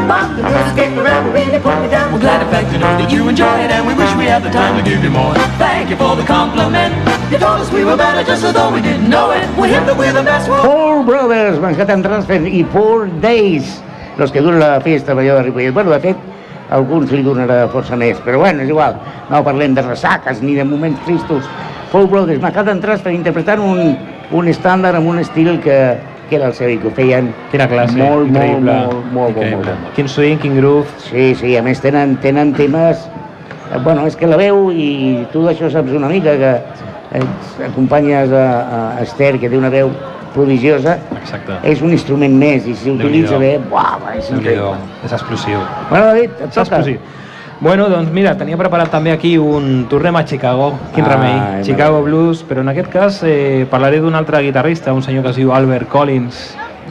[0.07, 2.11] Bop, the girls came around really put me down.
[2.13, 4.43] We're glad in fact to know that you enjoy it, and we wish we had
[4.43, 5.33] the time to give you more.
[5.57, 6.93] Thank you for the compliment.
[7.31, 9.47] You told us we were better just as though we didn't know it.
[9.57, 10.49] We hit that we're the best.
[10.49, 13.81] We're Four Brothers, Manhattan Transfer i Four Days,
[14.17, 15.73] los que dura la festa major de Ripollet.
[15.73, 16.17] Bueno, de fet,
[16.69, 18.99] alguns li donarà força més, però bueno, és igual.
[19.29, 21.43] No parlem de ressaques ni de moments tristos.
[21.91, 23.97] Four Brothers, Manhattan Transfer, interpretant un,
[24.31, 25.77] un estàndard amb un estil que,
[26.33, 29.37] que era el seu i que ho feien Quina classe, molt, molt, molt, molt, molt,
[29.37, 29.91] molt, molt.
[29.93, 30.89] Quin swing, quin groove.
[31.05, 33.05] Sí, sí, a més tenen, tenen temes...
[33.69, 36.51] eh, Bueno, és que la veu, i tu d'això saps una mica, que
[37.19, 37.23] eh,
[37.69, 38.43] acompanyes a,
[38.97, 39.93] a Esther, que té una veu
[40.33, 41.59] prodigiosa, Exacte.
[41.69, 44.73] és un instrument més, i si l'utilitza bé, buah, és increïble.
[45.05, 45.61] És explosiu.
[45.91, 46.81] Bueno, David, et toca.
[47.63, 52.01] Bueno, doncs mira, tenia preparat també aquí un Tornem a Chicago, quin remei, Chicago.
[52.03, 55.53] Blues, però en aquest cas eh, parlaré d'un altre guitarrista, un senyor que es diu
[55.55, 56.41] Albert Collins,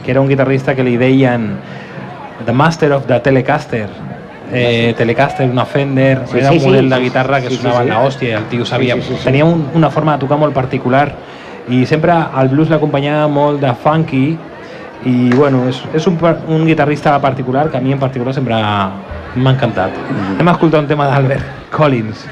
[0.03, 1.45] que era un guitarrista que li deien
[2.47, 3.85] The Master of the Telecaster.
[4.51, 7.83] Eh, Telecaster, una Fender, Sí, era un sí, model de sí, guitarra que sí, sonava
[7.83, 7.89] sí.
[7.89, 9.23] la hòstia, el tio sabia, Sí, sí, sí, sí.
[9.25, 11.11] tenia un, una forma de tocar molt particular
[11.69, 14.25] i sempre el blues l'acompanyava molt de funky
[15.05, 18.57] i bueno, és, és un guitarrista particular que a mi en particular sempre
[19.35, 19.95] m'ha encantat.
[20.35, 22.27] Anem a escoltar un tema d'Albert Collins.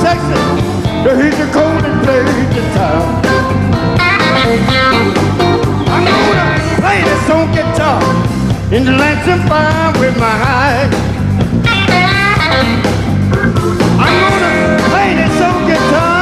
[0.00, 0.40] Texas.
[1.04, 3.06] the There's a golden place in town.
[5.92, 6.48] I'm gonna
[6.80, 8.02] play this on guitar
[8.72, 10.94] in the Lansing fire with my eyes.
[14.02, 14.54] I'm gonna
[14.90, 16.20] play this on guitar,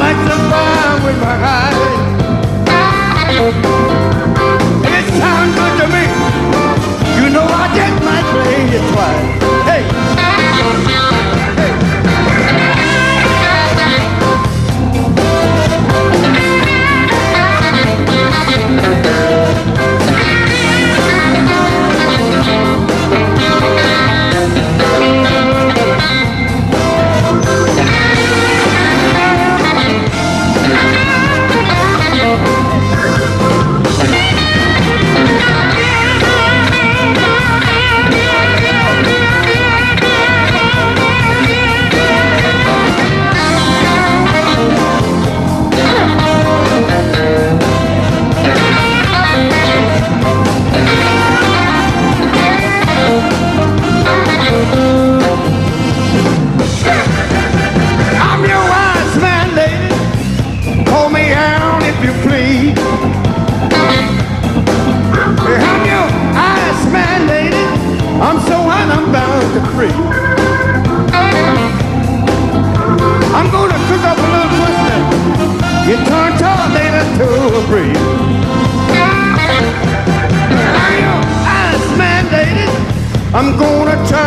[0.00, 2.00] Lansing fire with my eyes.
[4.94, 5.49] It's time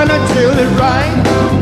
[0.05, 1.52] gonna try to chill it right.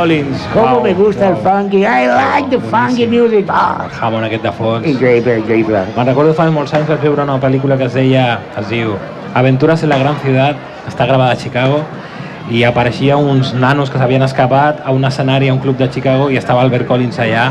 [0.00, 0.48] Collins.
[0.54, 1.84] ¿Cómo me gusta el funky?
[1.84, 3.44] I like the funky music.
[3.50, 4.86] Ah, jamón aquest de fons.
[4.86, 5.82] increïble, increïble.
[5.96, 8.94] Me'n recordo fa molts anys vaig veure una pel·lícula que es deia, es diu
[9.34, 10.56] Aventuras en la gran ciudad,
[10.88, 11.82] està gravada a Chicago
[12.50, 16.30] i apareixia uns nanos que s'havien escapat a un escenari a un club de Chicago
[16.30, 17.50] i estava Albert Collins allà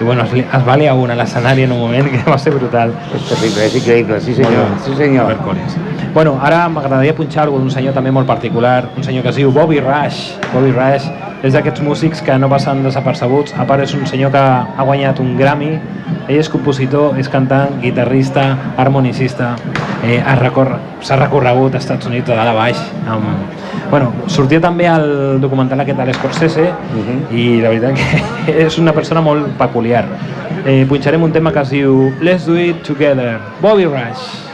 [0.00, 2.54] i bueno, es, es va liar una a l'escenari en un moment que va ser
[2.56, 2.96] brutal.
[3.12, 5.28] És terrible, és increïble, sí senyor, sí senyor.
[5.28, 5.76] Albert Collins.
[6.12, 9.52] Bueno, ara m'agradaria punxar algú d'un senyor també molt particular, un senyor que es diu
[9.54, 10.32] Bobby Rush.
[10.52, 11.06] Bobby Rush
[11.46, 15.20] és d'aquests músics que no passen desapercebuts, a part és un senyor que ha guanyat
[15.22, 15.70] un Grammy,
[16.26, 19.52] ell és compositor, és cantant, guitarrista, harmonicista,
[20.02, 22.82] eh, recor- s'ha recorregut als Estats Units de dalt a baix.
[23.06, 23.30] Amb...
[23.90, 26.66] Bueno, sortia també al documental aquest de l'Scorsese
[27.32, 27.94] i la veritat
[28.44, 30.04] que és una persona molt peculiar.
[30.66, 34.49] Eh, punxarem un tema que es diu Let's Do It Together, Bobby Rush.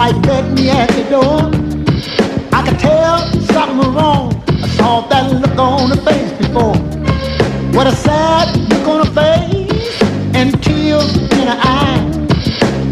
[0.00, 1.40] Wife met me at the door.
[2.58, 3.18] I could tell
[3.52, 4.26] something was wrong.
[4.48, 6.78] I saw that look on her face before.
[7.76, 10.02] What a sad look on her face
[10.38, 12.16] and tears in her eyes.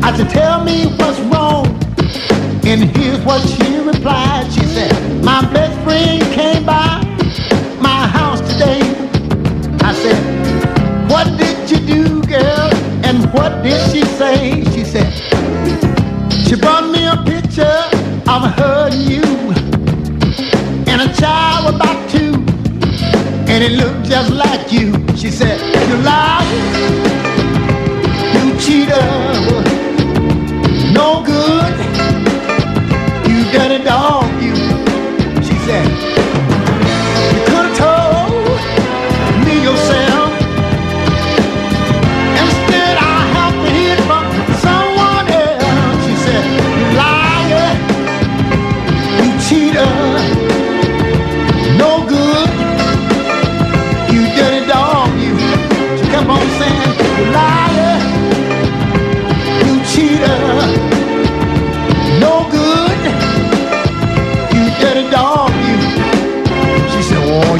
[0.07, 1.65] I said, tell me what's wrong.
[2.71, 4.53] And here's what she replied.
[4.53, 4.93] She said,
[5.25, 6.91] my best friend came by
[7.89, 8.83] my house today.
[9.81, 10.21] I said,
[11.11, 12.69] what did you do, girl?
[13.09, 14.18] And what did she say?
[23.61, 24.93] And it looked just like you.
[25.17, 26.45] She said, you liar,
[28.37, 29.38] you cheater,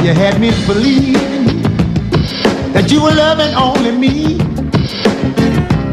[0.09, 1.61] you had me believing
[2.73, 4.37] that you were loving only me."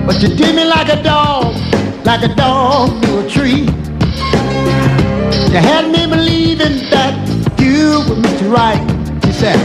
[0.06, 1.54] But you did me like a dog,
[2.04, 3.66] like a dog to a tree.
[5.52, 7.14] You had me believing that
[7.58, 8.46] you were Mr.
[8.50, 8.84] Right.
[9.24, 9.58] She said,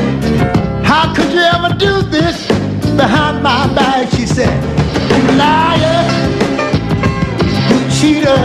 [0.84, 2.52] how could you ever do this
[2.98, 4.10] behind my back.
[4.12, 4.54] She said,
[5.12, 6.00] You liar,
[7.70, 8.42] you cheater,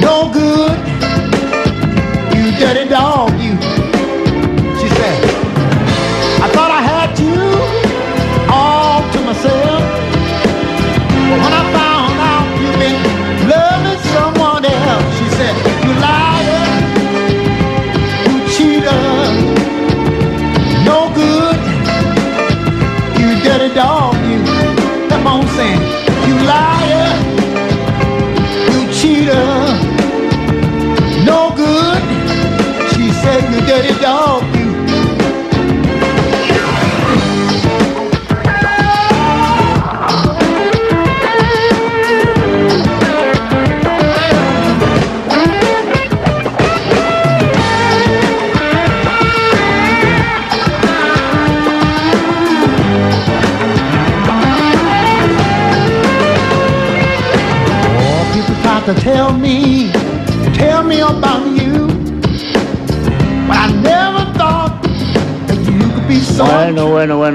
[0.00, 0.78] no good,
[2.36, 3.31] you dirty dog,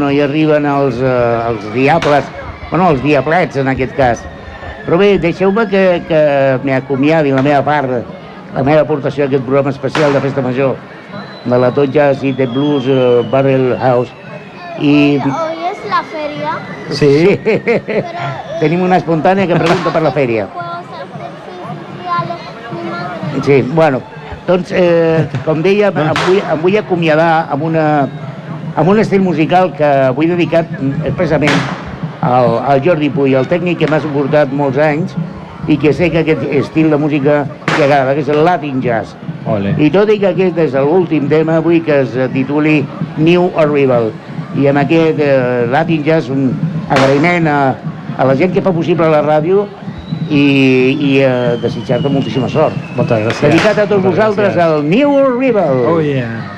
[0.08, 2.24] bueno, bueno, i arriben els, eh, els diables,
[2.70, 4.24] bueno, els diablets en aquest cas.
[4.86, 8.06] Però bé, deixeu-me que, que m'acomiadi la meva part,
[8.56, 10.76] la meva aportació a aquest programa especial de Festa Major
[11.46, 14.12] de la Tot Jazz i The Blues eh, Barrel House.
[14.80, 16.58] I Hoy es la feria.
[16.92, 17.40] sí,
[18.62, 20.48] tenim una espontània que pregunta per la madre.
[23.44, 24.02] Sí, bueno,
[24.48, 28.08] doncs, eh, com deia, em vull, em vull acomiadar amb, una,
[28.78, 30.70] amb un estil musical que vull dedicat
[31.02, 31.54] expressament
[32.22, 35.16] al, al Jordi Puy, el tècnic que m'ha suportat molts anys
[35.68, 37.40] i que sé que aquest estil de música
[37.74, 39.16] que agrada, que és el Latin Jazz.
[39.50, 39.74] Ole.
[39.82, 42.80] I tot i que aquest és l'últim tema, vull que es tituli
[43.18, 44.12] New Arrival.
[44.58, 46.52] I amb aquest eh, Latin Jazz un
[46.90, 47.60] agraïment a,
[48.18, 49.66] a la gent que fa possible la ràdio
[50.30, 50.44] i,
[50.94, 52.78] i eh, desitjar-te moltíssima sort.
[52.98, 53.50] Moltes gràcies.
[53.50, 54.78] Dedicat a tots Moltes vosaltres gràcies.
[54.78, 55.84] al New Arrival.
[55.96, 56.57] Oh, yeah.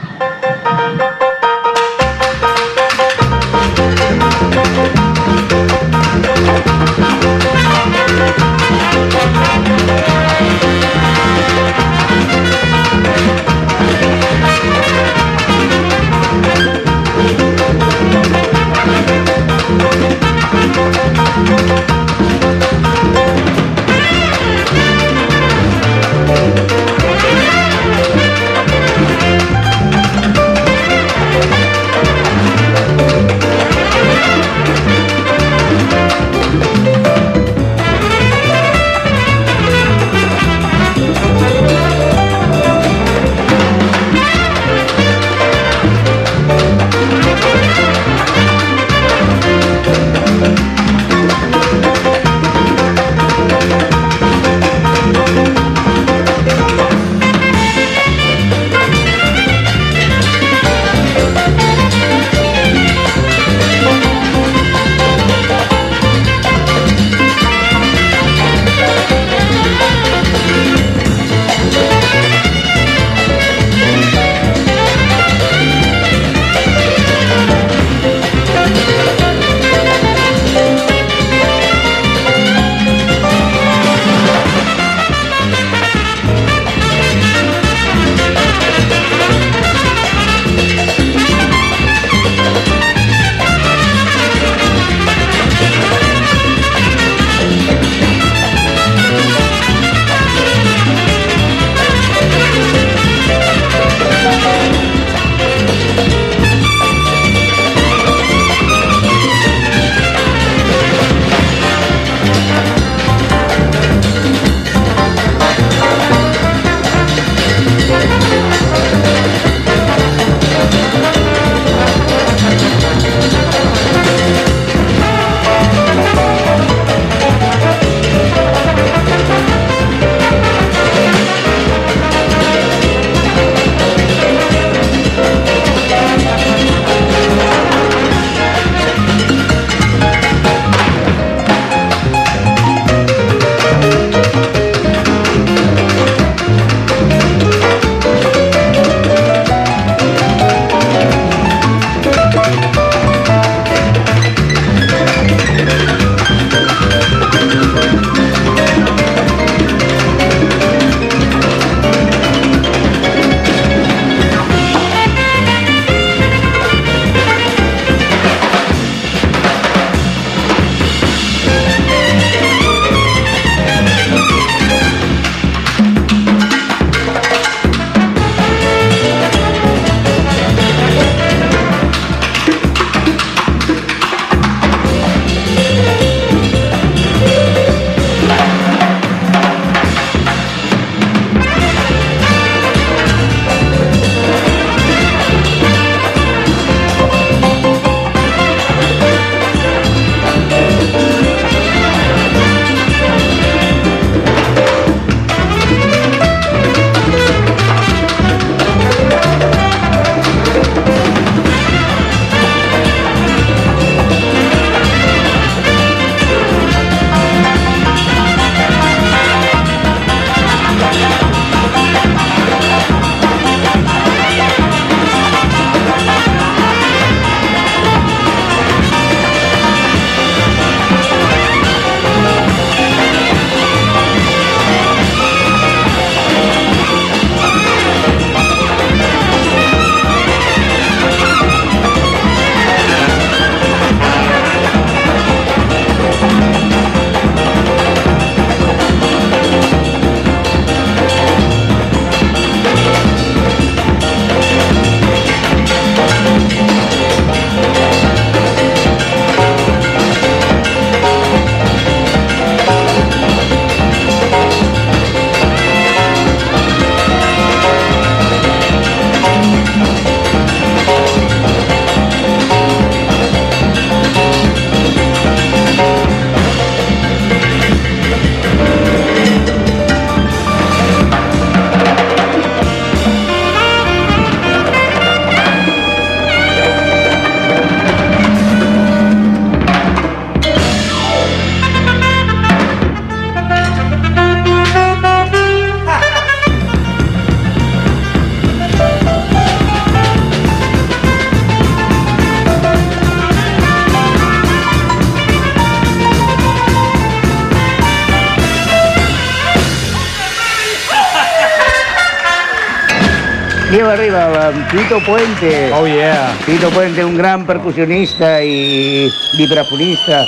[314.72, 315.72] Tito Puente.
[315.74, 316.32] Oh yeah.
[316.46, 320.22] Tito Puente, un gran percussionista i vibrafonista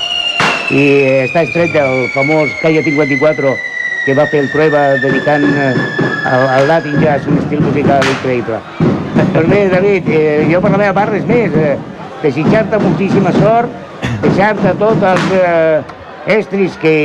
[0.74, 0.86] i
[1.28, 3.54] està estret del famós Calle 54
[4.06, 5.76] que va fer el prueba dedicant eh,
[6.26, 8.58] al, al Latin Jazz, un estil musical increïble.
[9.36, 11.76] Doncs bé, David, eh, jo per la meva part res més, eh,
[12.24, 13.70] desitjar-te moltíssima sort,
[14.24, 15.82] deixar-te tots els eh,
[16.39, 16.96] estris que,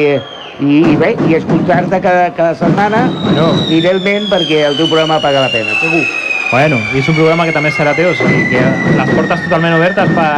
[0.57, 3.51] i, i bé, i escoltar-te cada, cada setmana Bueno.
[3.69, 6.07] fidelment perquè el teu programa paga la pena, segur.
[6.51, 8.63] Bueno, i és un programa que també serà teu, o sigui que
[8.97, 10.31] les portes totalment obertes per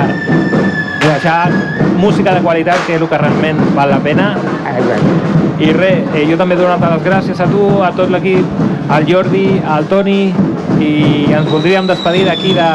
[1.04, 1.40] deixar
[2.00, 4.32] música de qualitat, que és el que realment val la pena.
[4.76, 5.27] Exacte.
[5.58, 8.46] I res, eh, jo també he donat les gràcies a tu, a tot l'equip,
[8.94, 10.32] al Jordi, al Toni,
[10.78, 12.66] i ens voldríem despedir d'aquí de,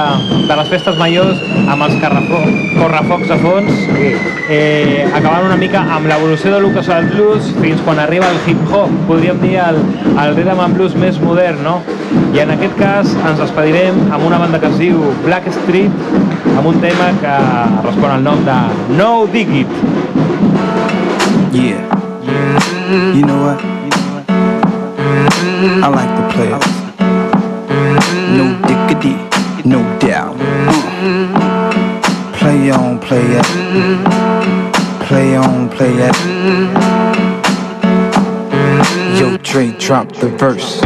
[0.49, 1.39] de les festes majors
[1.71, 4.09] amb els correfocs a fons, Sí.
[4.51, 8.91] eh, acabant una mica amb l'evolució de Lucas al blues fins quan arriba el hip-hop,
[9.07, 9.79] podríem dir el,
[10.19, 11.79] el rhythm and blues més modern, no?
[12.35, 15.91] I en aquest cas ens despedirem amb una banda que es diu Black Street,
[16.57, 17.39] amb un tema que
[17.87, 18.59] respon al nom de
[18.99, 19.81] No Dig It.
[21.53, 22.72] Yeah.
[22.83, 23.59] You know what?
[25.83, 26.63] I like the play it.
[28.37, 29.15] No diggity,
[29.67, 30.35] no doubt.
[30.39, 31.23] Uh.
[32.37, 33.45] Play on, play it.
[35.07, 36.15] Play on, play it.
[39.17, 40.81] Yo, Dre, drop the verse.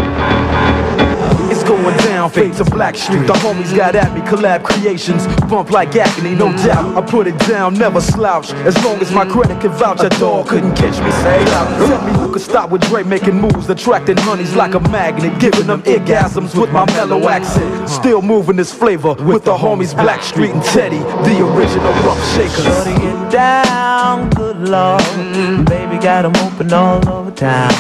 [1.50, 3.28] It's going down, fade to Black Street.
[3.28, 6.98] The homies got at me, collab creations, bump like agony, no doubt.
[6.98, 8.52] I put it down, never slouch.
[8.66, 11.12] As long as my credit can vouch, a dog couldn't catch me.
[11.12, 14.80] Say, uh, tell me who could stop with Dre making moves, attracting honeys like a
[14.80, 17.90] magnet, giving them orgasms with my mellow accent.
[17.90, 22.64] Still moving this flavor with the homies Black Street and Teddy, the original rough shakers.
[22.64, 25.02] Shorty get down, good lord.
[25.02, 25.64] Mm-hmm.
[25.64, 27.72] Baby got 'em open all over town.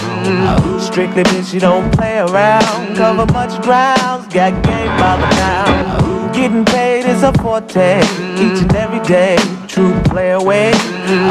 [0.79, 2.95] Strictly bitch, you don't play around.
[2.95, 6.33] Cover much grounds, got game by the pound.
[6.33, 8.01] Getting paid is a forte,
[8.35, 9.37] each and every day.
[9.67, 10.71] True play away.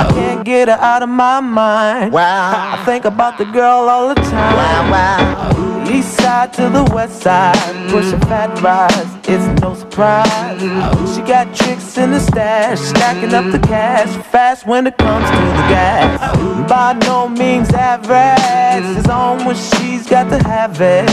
[0.02, 2.12] I can't get her out of my mind.
[2.12, 2.74] Wow.
[2.74, 4.56] I think about the girl all the time.
[4.56, 5.75] Wow, wow.
[5.96, 7.56] East side to the west side,
[7.90, 10.60] pushing fat rise, it's no surprise.
[11.14, 15.36] She got tricks in the stash, stacking up the cash, fast when it comes to
[15.36, 16.68] the gas.
[16.68, 21.06] By no means average, it's on when she's got to have it.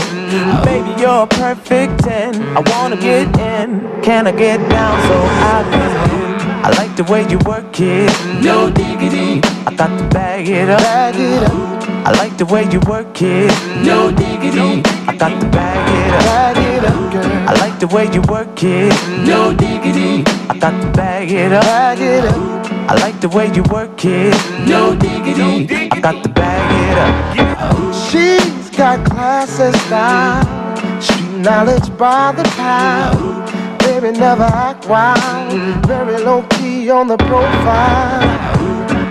[0.66, 5.16] Baby, you're a perfect 10, I wanna get in, can I get down so
[5.52, 6.64] I can?
[6.66, 8.12] I like the way you work it,
[8.42, 9.40] no diggity.
[9.66, 11.83] I got to bag it up, bag it up.
[12.06, 13.50] I like the way you work it.
[13.82, 14.82] No diggity.
[15.08, 16.24] I got to bag it up.
[16.24, 17.48] Bag it up, girl.
[17.48, 18.92] I like the way you work it.
[19.26, 20.22] No diggity.
[20.50, 21.64] I got to bag it up.
[21.64, 22.90] Bag it up.
[22.90, 24.34] I like the way you work it.
[24.68, 25.88] No diggity.
[25.90, 27.94] I got to bag it up.
[27.94, 33.48] She's got class and style, street knowledge by the pound.
[33.78, 38.20] Baby, never act wild, very low key on the profile.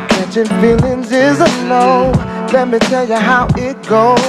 [0.10, 2.33] Catching feelings is a no.
[2.54, 4.20] Let me tell you how it goes.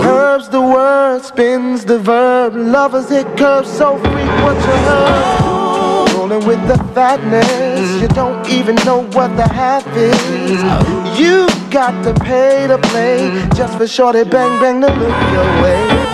[0.00, 2.54] Curves the word, spins the verb.
[2.54, 6.12] Lovers hit curves so frequent you heard.
[6.14, 11.18] Rolling with the fatness, you don't even know what the half is.
[11.18, 16.05] You got to pay to play just for shorty bang bang to look your way.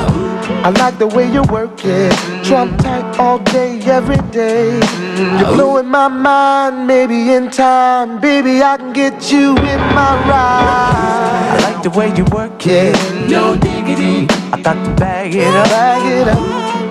[0.64, 2.12] I like the way you work it,
[2.44, 4.78] trump tight all day, every day.
[5.18, 11.58] You're blowing my mind, maybe in time, baby I can get you in my ride.
[11.58, 12.94] I like the way you work it.
[13.28, 14.28] No diggity.
[14.52, 15.66] I got to bag it up.
[15.66, 16.38] Bag it up.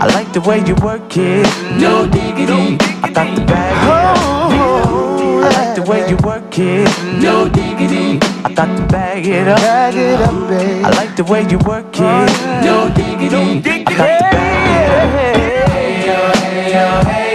[0.02, 1.48] I like the way you work it.
[1.80, 2.78] No diggity.
[3.02, 4.18] I got to bag it up.
[4.20, 6.90] Oh, I like the way you work it.
[7.22, 8.20] No diggity.
[8.44, 9.60] I got to bag it up.
[9.60, 10.86] Bag it up, babe.
[10.86, 12.30] I like the way you work it.
[12.66, 13.01] No diggity.
[13.24, 13.28] I
[16.72, 17.31] got to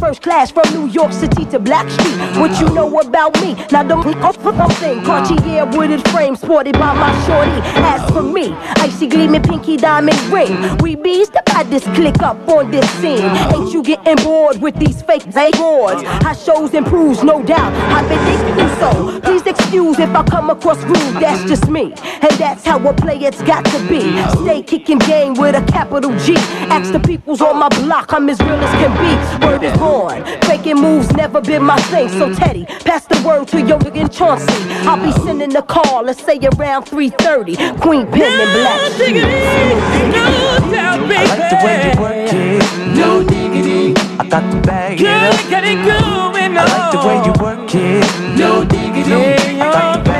[0.00, 2.16] first class from New York City to Black Street.
[2.40, 3.54] What you know about me?
[3.70, 7.60] Now don't off for nothing Cartier wooded frame sported by my shorty.
[7.82, 10.76] As for me, icy gleaming pinky diamond ring.
[10.78, 13.30] We bees the baddest click up on this scene.
[13.54, 16.02] Ain't you getting bored with these fake awards?
[16.02, 19.20] How shows improves, no doubt I've been thinking so.
[19.20, 21.92] Please excuse if I come across rude, that's just me.
[22.22, 24.00] And that's how a player's got to be.
[24.42, 26.34] Stay kicking game with a capital G.
[26.70, 29.46] Ask the peoples on my block, I'm as real as can be.
[29.46, 30.24] Word is born.
[30.42, 32.08] Faking moves never been my thing.
[32.08, 34.46] So Teddy, pass the word to your nigga Chauncey.
[34.88, 37.80] I'll be sending a call, let's say around 3:30.
[37.80, 38.80] Queen Pen and Black.
[40.86, 42.62] I like the way you work it.
[42.96, 43.94] No diggity.
[44.18, 45.50] I got to bag it up.
[45.50, 48.04] Get it going I like the way you work it.
[48.38, 49.60] No diggity.
[49.60, 50.13] I got to bag